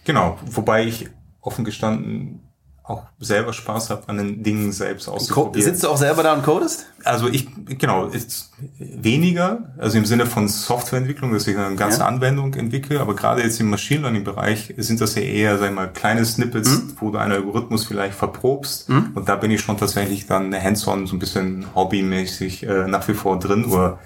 Genau, 0.05 0.37
wobei 0.45 0.85
ich 0.85 1.09
offen 1.41 1.65
gestanden 1.65 2.48
auch 2.89 3.03
selber 3.19 3.53
Spaß 3.53 3.91
habe, 3.91 4.03
an 4.07 4.17
den 4.17 4.43
Dingen 4.43 4.71
selbst 4.71 5.07
auszuprobieren. 5.07 5.63
Sitzt 5.63 5.83
du 5.83 5.89
auch 5.89 5.97
selber 5.97 6.23
da 6.23 6.33
und 6.33 6.43
codest? 6.43 6.87
Also 7.03 7.27
ich, 7.27 7.47
genau, 7.77 8.07
ist 8.07 8.51
weniger, 8.79 9.71
also 9.77 9.97
im 9.97 10.05
Sinne 10.05 10.25
von 10.25 10.47
Softwareentwicklung, 10.47 11.31
dass 11.31 11.47
ich 11.47 11.55
eine 11.55 11.75
ganze 11.75 11.99
ja. 11.99 12.07
Anwendung 12.07 12.53
entwickle, 12.55 12.99
aber 12.99 13.15
gerade 13.15 13.43
jetzt 13.43 13.59
im 13.59 13.69
Machine 13.69 14.01
Learning 14.01 14.23
Bereich 14.23 14.73
sind 14.77 14.99
das 15.01 15.13
ja 15.13 15.21
eher, 15.21 15.59
sag 15.59 15.69
ich 15.69 15.75
mal, 15.75 15.93
kleine 15.93 16.25
Snippets, 16.25 16.69
mhm. 16.69 16.95
wo 16.99 17.11
du 17.11 17.19
einen 17.19 17.33
Algorithmus 17.33 17.85
vielleicht 17.85 18.15
verprobst 18.15 18.89
mhm. 18.89 19.11
und 19.13 19.29
da 19.29 19.35
bin 19.35 19.51
ich 19.51 19.61
schon 19.61 19.77
tatsächlich 19.77 20.25
dann 20.25 20.53
hands-on, 20.53 21.05
so 21.05 21.15
ein 21.15 21.19
bisschen 21.19 21.67
hobbymäßig 21.75 22.63
äh, 22.63 22.87
nach 22.87 23.07
wie 23.07 23.13
vor 23.13 23.37
drin, 23.37 23.65
oder 23.65 23.99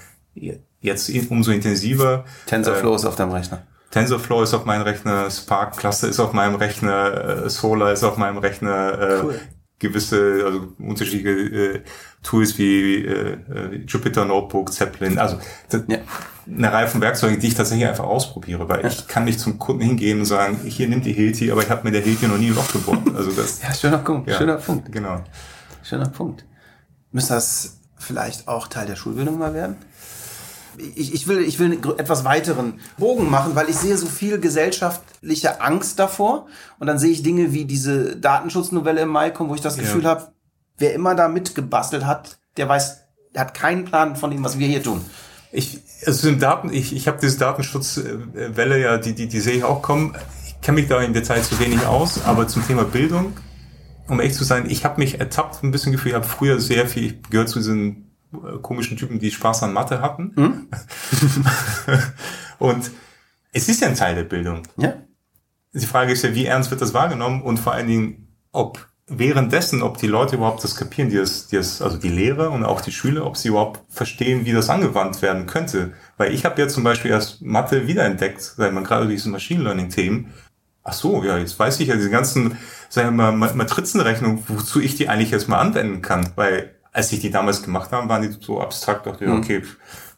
jetzt 0.82 1.10
umso 1.30 1.52
intensiver. 1.52 2.26
TensorFlow 2.48 2.92
äh, 2.92 2.96
ist 2.96 3.06
auf 3.06 3.16
deinem 3.16 3.32
Rechner. 3.32 3.64
TensorFlow 3.94 4.42
ist 4.42 4.56
auf 4.56 4.66
meinem 4.66 4.82
Rechner, 4.82 5.30
Spark 5.30 5.78
Cluster 5.78 6.08
ist 6.08 6.20
auf 6.20 6.34
meinem 6.34 6.56
Rechner, 6.56 7.44
äh, 7.46 7.50
Solar 7.50 7.92
ist 7.94 8.04
auf 8.04 8.18
meinem 8.18 8.40
Rechner, 8.40 9.00
äh, 9.00 9.20
cool. 9.24 9.40
gewisse, 9.78 10.42
also 10.44 10.68
unterschiedliche 10.80 11.30
äh, 11.30 11.82
Tools 12.24 12.58
wie 12.58 13.06
äh, 13.06 13.38
äh, 13.54 13.76
Jupyter 13.88 14.26
Notebook, 14.26 14.74
Zeppelin, 14.74 15.20
also 15.20 15.38
das, 15.70 15.84
ja. 15.88 16.00
eine 16.48 16.74
Reihe 16.74 16.88
von 16.88 17.02
Werkzeugen, 17.02 17.40
die 17.40 17.50
ich 17.50 17.54
tatsächlich 17.54 17.88
einfach 17.88 18.06
ausprobiere, 18.06 18.68
weil 18.68 18.82
ja. 18.82 18.88
ich 18.88 19.08
kann 19.08 19.26
nicht 19.26 19.40
zum 19.40 19.60
Kunden 19.60 19.84
hingehen 19.84 20.22
und 20.22 20.26
sagen, 20.26 20.60
hier 20.66 20.90
nimmt 20.90 21.06
die 21.06 21.14
Hilti, 21.14 21.52
aber 21.52 21.62
ich 21.62 21.70
habe 21.70 21.84
mit 21.84 21.94
der 21.94 22.02
Hilti 22.02 22.28
noch 22.28 22.40
nie 22.40 22.48
ein 22.48 22.56
Loch 22.56 22.72
gebohrt. 22.72 23.16
Also 23.16 23.30
das, 23.30 23.62
ja, 23.62 23.72
schöner 23.76 24.00
Punkt, 24.00 24.28
ja, 24.28 24.40
schöner 24.40 24.58
Punkt. 24.58 24.92
Genau. 24.92 25.24
Schöner 25.84 26.10
Punkt. 26.10 26.46
Müsste 27.12 27.36
das 27.36 27.78
vielleicht 28.00 28.48
auch 28.48 28.68
Teil 28.68 28.88
der 28.88 28.96
Schulbildung 28.96 29.38
mal 29.38 29.54
werden? 29.54 29.76
Ich, 30.78 31.14
ich, 31.14 31.28
will, 31.28 31.40
ich 31.40 31.60
will 31.60 31.72
einen 31.72 32.00
etwas 32.00 32.26
weiteren 32.26 32.80
Bogen 32.98 33.30
machen, 33.30 33.56
weil 33.56 33.70
ich 33.70 33.76
sehe 33.76 33.98
so 33.98 34.08
viel 34.08 34.40
gesellschaftliche 34.40 35.62
Angst 35.62 36.00
davor. 36.00 36.48
Und 36.80 36.88
dann 36.88 37.00
sehe 37.00 37.12
ich 37.12 37.24
Dinge 37.24 37.54
wie 37.54 37.66
diese 37.66 38.16
Datenschutznovelle 38.16 39.02
im 39.02 39.10
Mai 39.10 39.30
kommen, 39.30 39.50
wo 39.50 39.56
ich 39.56 39.62
das 39.62 39.78
Gefühl 39.78 40.04
ja. 40.04 40.10
habe, 40.10 40.34
wer 40.78 40.94
immer 40.94 41.16
da 41.16 41.28
mitgebastelt 41.28 42.06
hat, 42.06 42.38
der 42.58 42.70
weiß, 42.70 43.00
der 43.34 43.42
hat 43.42 43.54
keinen 43.54 43.86
Plan 43.86 44.16
von 44.16 44.32
dem, 44.32 44.44
was 44.44 44.60
wir 44.60 44.68
hier 44.68 44.84
tun. 44.84 45.04
Ich, 45.52 45.80
also 46.06 46.28
im 46.30 46.40
Daten, 46.40 46.74
ich, 46.74 46.96
ich 46.96 47.08
habe 47.08 47.20
diese 47.22 47.38
Datenschutzwelle 47.38 48.80
ja, 48.80 48.98
die, 48.98 49.14
die, 49.14 49.28
die 49.28 49.40
sehe 49.40 49.58
ich 49.58 49.64
auch 49.64 49.82
kommen. 49.82 50.16
Ich 50.48 50.62
kenne 50.62 50.80
mich 50.80 50.90
da 50.90 51.00
im 51.02 51.14
Detail 51.14 51.42
zu 51.42 51.60
wenig 51.60 51.86
aus, 51.86 52.24
aber 52.26 52.48
zum 52.48 52.66
Thema 52.66 52.84
Bildung, 52.84 53.34
um 54.08 54.20
echt 54.20 54.36
zu 54.36 54.44
sein, 54.44 54.70
ich 54.70 54.84
habe 54.84 55.00
mich 55.00 55.20
ertappt, 55.20 55.64
ein 55.64 55.72
bisschen 55.72 55.92
Gefühl, 55.92 56.10
ich 56.10 56.16
habe 56.16 56.26
früher 56.26 56.60
sehr 56.60 56.88
viel, 56.88 57.06
ich 57.06 57.30
gehört 57.30 57.50
zu 57.50 57.60
diesen 57.60 58.03
komischen 58.62 58.98
Typen, 58.98 59.20
die 59.20 59.32
Spaß 59.32 59.64
an 59.64 59.74
Mathe 59.74 60.02
hatten. 60.02 60.34
Hm? 60.36 60.68
und 62.60 62.92
es 63.52 63.70
ist 63.70 63.82
ja 63.82 63.88
ein 63.88 63.96
Teil 63.96 64.16
der 64.16 64.24
Bildung. 64.24 64.64
Ja. 64.78 64.94
Die 65.74 65.86
Frage 65.86 66.12
ist 66.12 66.24
ja, 66.24 66.36
wie 66.36 66.46
ernst 66.46 66.72
wird 66.72 66.82
das 66.82 66.94
wahrgenommen 66.94 67.42
und 67.42 67.60
vor 67.60 67.74
allen 67.74 67.88
Dingen, 67.88 68.28
ob 68.52 68.88
währenddessen, 69.08 69.82
ob 69.82 69.98
die 69.98 70.08
Leute 70.08 70.36
überhaupt 70.36 70.64
das 70.64 70.76
kapieren, 70.76 71.10
die 71.10 71.18
es, 71.18 71.48
die 71.48 71.58
es, 71.58 71.82
also 71.82 71.98
die 71.98 72.10
Lehrer 72.10 72.52
und 72.52 72.64
auch 72.64 72.82
die 72.82 72.92
Schüler, 72.92 73.26
ob 73.26 73.38
sie 73.38 73.50
überhaupt 73.50 73.82
verstehen, 73.90 74.46
wie 74.46 74.54
das 74.54 74.70
angewandt 74.70 75.22
werden 75.22 75.46
könnte. 75.46 75.94
Weil 76.18 76.34
ich 76.34 76.46
habe 76.46 76.62
ja 76.62 76.68
zum 76.68 76.84
Beispiel 76.84 77.12
erst 77.12 77.42
Mathe 77.42 77.88
wiederentdeckt, 77.88 78.54
weil 78.58 78.72
man 78.72 78.84
gerade 78.84 79.08
diese 79.08 79.30
Machine 79.30 79.64
Learning 79.64 79.90
Themen. 79.90 80.34
Ach 80.84 80.94
so, 80.94 81.24
ja, 81.24 81.38
jetzt 81.38 81.58
weiß 81.58 81.80
ich 81.80 81.88
ja 81.88 81.96
diese 81.96 82.10
ganzen, 82.10 82.58
sagen 82.90 83.16
wir 83.16 83.32
mal, 83.32 83.54
Matrizenrechnungen, 83.54 84.44
wozu 84.48 84.82
ich 84.82 84.96
die 84.96 85.10
eigentlich 85.10 85.32
erstmal 85.32 85.60
anwenden 85.60 86.02
kann, 86.02 86.30
weil 86.36 86.73
als 86.94 87.12
ich 87.12 87.20
die 87.20 87.32
damals 87.32 87.64
gemacht 87.64 87.92
habe, 87.92 88.08
waren 88.08 88.22
die 88.22 88.38
so 88.40 88.62
abstrakt, 88.62 89.08
dachte 89.08 89.26
ich, 89.26 89.30
mhm. 89.30 89.40
okay, 89.40 89.64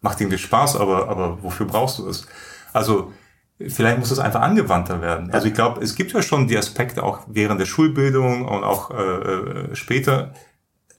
macht 0.01 0.19
irgendwie 0.19 0.37
Spaß, 0.37 0.75
aber, 0.75 1.07
aber 1.09 1.41
wofür 1.41 1.65
brauchst 1.65 1.99
du 1.99 2.09
es? 2.09 2.27
Also, 2.73 3.13
vielleicht 3.59 3.97
muss 3.97 4.11
es 4.11 4.19
einfach 4.19 4.41
angewandter 4.41 5.01
werden. 5.01 5.31
Also 5.31 5.47
ich 5.47 5.53
glaube, 5.53 5.81
es 5.81 5.95
gibt 5.95 6.11
ja 6.11 6.21
schon 6.21 6.47
die 6.47 6.57
Aspekte 6.57 7.03
auch 7.03 7.21
während 7.27 7.59
der 7.61 7.65
Schulbildung 7.65 8.45
und 8.45 8.63
auch 8.63 8.91
äh, 8.91 9.03
äh 9.03 9.75
später. 9.75 10.33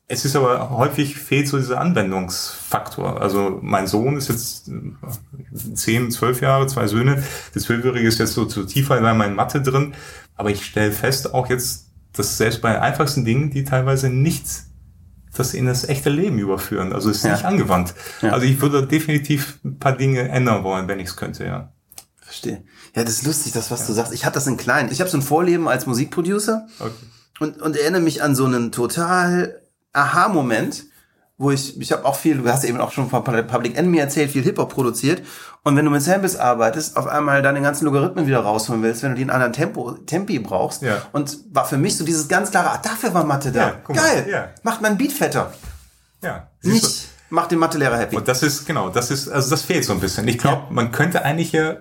Es 0.08 0.24
ist 0.24 0.36
aber 0.36 0.70
häufig 0.70 1.16
fehlt 1.16 1.48
so 1.48 1.58
dieser 1.58 1.80
Anwendungsfaktor. 1.80 3.20
Also 3.20 3.58
mein 3.60 3.86
Sohn 3.86 4.16
ist 4.16 4.28
jetzt 4.28 4.68
äh, 4.68 5.74
zehn, 5.74 6.10
zwölf 6.10 6.40
Jahre, 6.40 6.66
zwei 6.66 6.86
Söhne. 6.86 7.22
Der 7.54 7.60
Zwölfjährige 7.60 8.08
ist 8.08 8.18
jetzt 8.18 8.32
so 8.32 8.46
zu 8.46 8.64
tiefer 8.64 8.96
in 8.96 9.02
meiner 9.02 9.28
Mathe 9.28 9.60
drin. 9.60 9.94
Aber 10.36 10.50
ich 10.50 10.64
stelle 10.64 10.92
fest 10.92 11.34
auch 11.34 11.48
jetzt, 11.48 11.90
dass 12.12 12.38
selbst 12.38 12.62
bei 12.62 12.80
einfachsten 12.80 13.24
Dingen, 13.24 13.50
die 13.50 13.64
teilweise 13.64 14.08
nichts 14.08 14.70
das 15.36 15.54
in 15.54 15.66
das 15.66 15.88
echte 15.88 16.10
Leben 16.10 16.38
überführen. 16.38 16.92
Also 16.92 17.10
es 17.10 17.18
ist 17.18 17.24
ja. 17.24 17.32
nicht 17.32 17.44
angewandt. 17.44 17.94
Ja. 18.22 18.32
Also 18.32 18.46
ich 18.46 18.60
würde 18.60 18.86
definitiv 18.86 19.58
ein 19.64 19.78
paar 19.78 19.96
Dinge 19.96 20.28
ändern 20.28 20.64
wollen, 20.64 20.88
wenn 20.88 20.98
ich 20.98 21.08
es 21.08 21.16
könnte, 21.16 21.44
ja. 21.44 21.72
Verstehe. 22.20 22.64
Ja, 22.94 23.04
das 23.04 23.14
ist 23.14 23.26
lustig, 23.26 23.52
das, 23.52 23.70
was 23.70 23.80
ja. 23.80 23.86
du 23.86 23.92
sagst. 23.92 24.12
Ich 24.12 24.24
hatte 24.24 24.34
das 24.34 24.46
in 24.46 24.56
klein. 24.56 24.90
Ich 24.90 25.00
habe 25.00 25.08
so 25.08 25.16
ein 25.16 25.22
Vorleben 25.22 25.68
als 25.68 25.86
Musikproducer 25.86 26.66
okay. 26.80 26.92
und, 27.38 27.62
und 27.62 27.76
erinnere 27.76 28.02
mich 28.02 28.22
an 28.22 28.34
so 28.34 28.46
einen 28.46 28.72
total 28.72 29.62
Aha-Moment, 29.92 30.84
wo 31.38 31.50
ich, 31.50 31.78
ich 31.78 31.92
habe 31.92 32.04
auch 32.04 32.16
viel, 32.16 32.38
du 32.38 32.50
hast 32.50 32.64
eben 32.64 32.80
auch 32.80 32.92
schon 32.92 33.10
von 33.10 33.22
Public 33.22 33.76
Enemy 33.76 33.98
erzählt, 33.98 34.30
viel 34.30 34.42
Hip-Hop 34.42 34.72
produziert. 34.72 35.22
Und 35.64 35.76
wenn 35.76 35.84
du 35.84 35.90
mit 35.90 36.00
Samples 36.00 36.36
arbeitest, 36.36 36.96
auf 36.96 37.06
einmal 37.06 37.42
deine 37.42 37.60
ganzen 37.60 37.84
Logarithmen 37.84 38.26
wieder 38.26 38.40
rausholen 38.40 38.82
willst, 38.82 39.02
wenn 39.02 39.10
du 39.10 39.16
die 39.16 39.22
in 39.22 39.30
anderen 39.30 39.52
Tempo, 39.52 39.92
Tempi 39.92 40.38
brauchst. 40.38 40.82
Ja. 40.82 41.02
Und 41.12 41.38
war 41.52 41.66
für 41.66 41.76
mich 41.76 41.96
so 41.96 42.04
dieses 42.04 42.28
ganz 42.28 42.50
klare, 42.50 42.70
ah, 42.70 42.80
dafür 42.82 43.12
war 43.12 43.24
Mathe 43.24 43.52
da. 43.52 43.68
Ja, 43.68 43.94
Geil. 43.94 44.26
Ja. 44.30 44.48
Macht 44.62 44.80
mein 44.80 44.96
Beat 44.96 45.12
fetter. 45.12 45.52
Ja. 46.22 46.48
Nicht, 46.62 47.08
macht 47.28 47.50
den 47.50 47.58
Mathelehrer 47.58 47.98
happy. 47.98 48.16
Und 48.16 48.28
das 48.28 48.42
ist, 48.42 48.64
genau, 48.64 48.88
das 48.88 49.10
ist, 49.10 49.28
also 49.28 49.50
das 49.50 49.62
fehlt 49.62 49.84
so 49.84 49.92
ein 49.92 50.00
bisschen. 50.00 50.26
Ich 50.28 50.38
glaube, 50.38 50.72
man 50.72 50.90
könnte 50.90 51.22
eigentlich 51.22 51.52
ja 51.52 51.78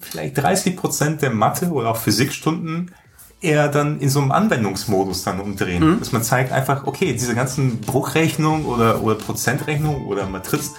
vielleicht 0.00 0.38
30 0.38 0.76
Prozent 0.76 1.22
der 1.22 1.30
Mathe 1.30 1.70
oder 1.70 1.90
auch 1.90 1.96
Physikstunden 1.96 2.94
eher 3.44 3.68
dann 3.68 4.00
in 4.00 4.08
so 4.08 4.20
einem 4.20 4.32
Anwendungsmodus 4.32 5.22
dann 5.22 5.40
umdrehen. 5.40 5.94
Mhm. 5.94 5.98
Dass 6.00 6.12
man 6.12 6.22
zeigt 6.22 6.52
einfach, 6.52 6.86
okay, 6.86 7.12
diese 7.12 7.34
ganzen 7.34 7.80
Bruchrechnungen 7.80 8.64
oder, 8.64 9.02
oder 9.02 9.14
Prozentrechnungen 9.16 10.06
oder 10.06 10.26
Matrizen, 10.26 10.74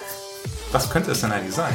was 0.71 0.89
könnte 0.89 1.11
es 1.11 1.21
denn 1.21 1.31
eigentlich 1.31 1.55
sein? 1.55 1.73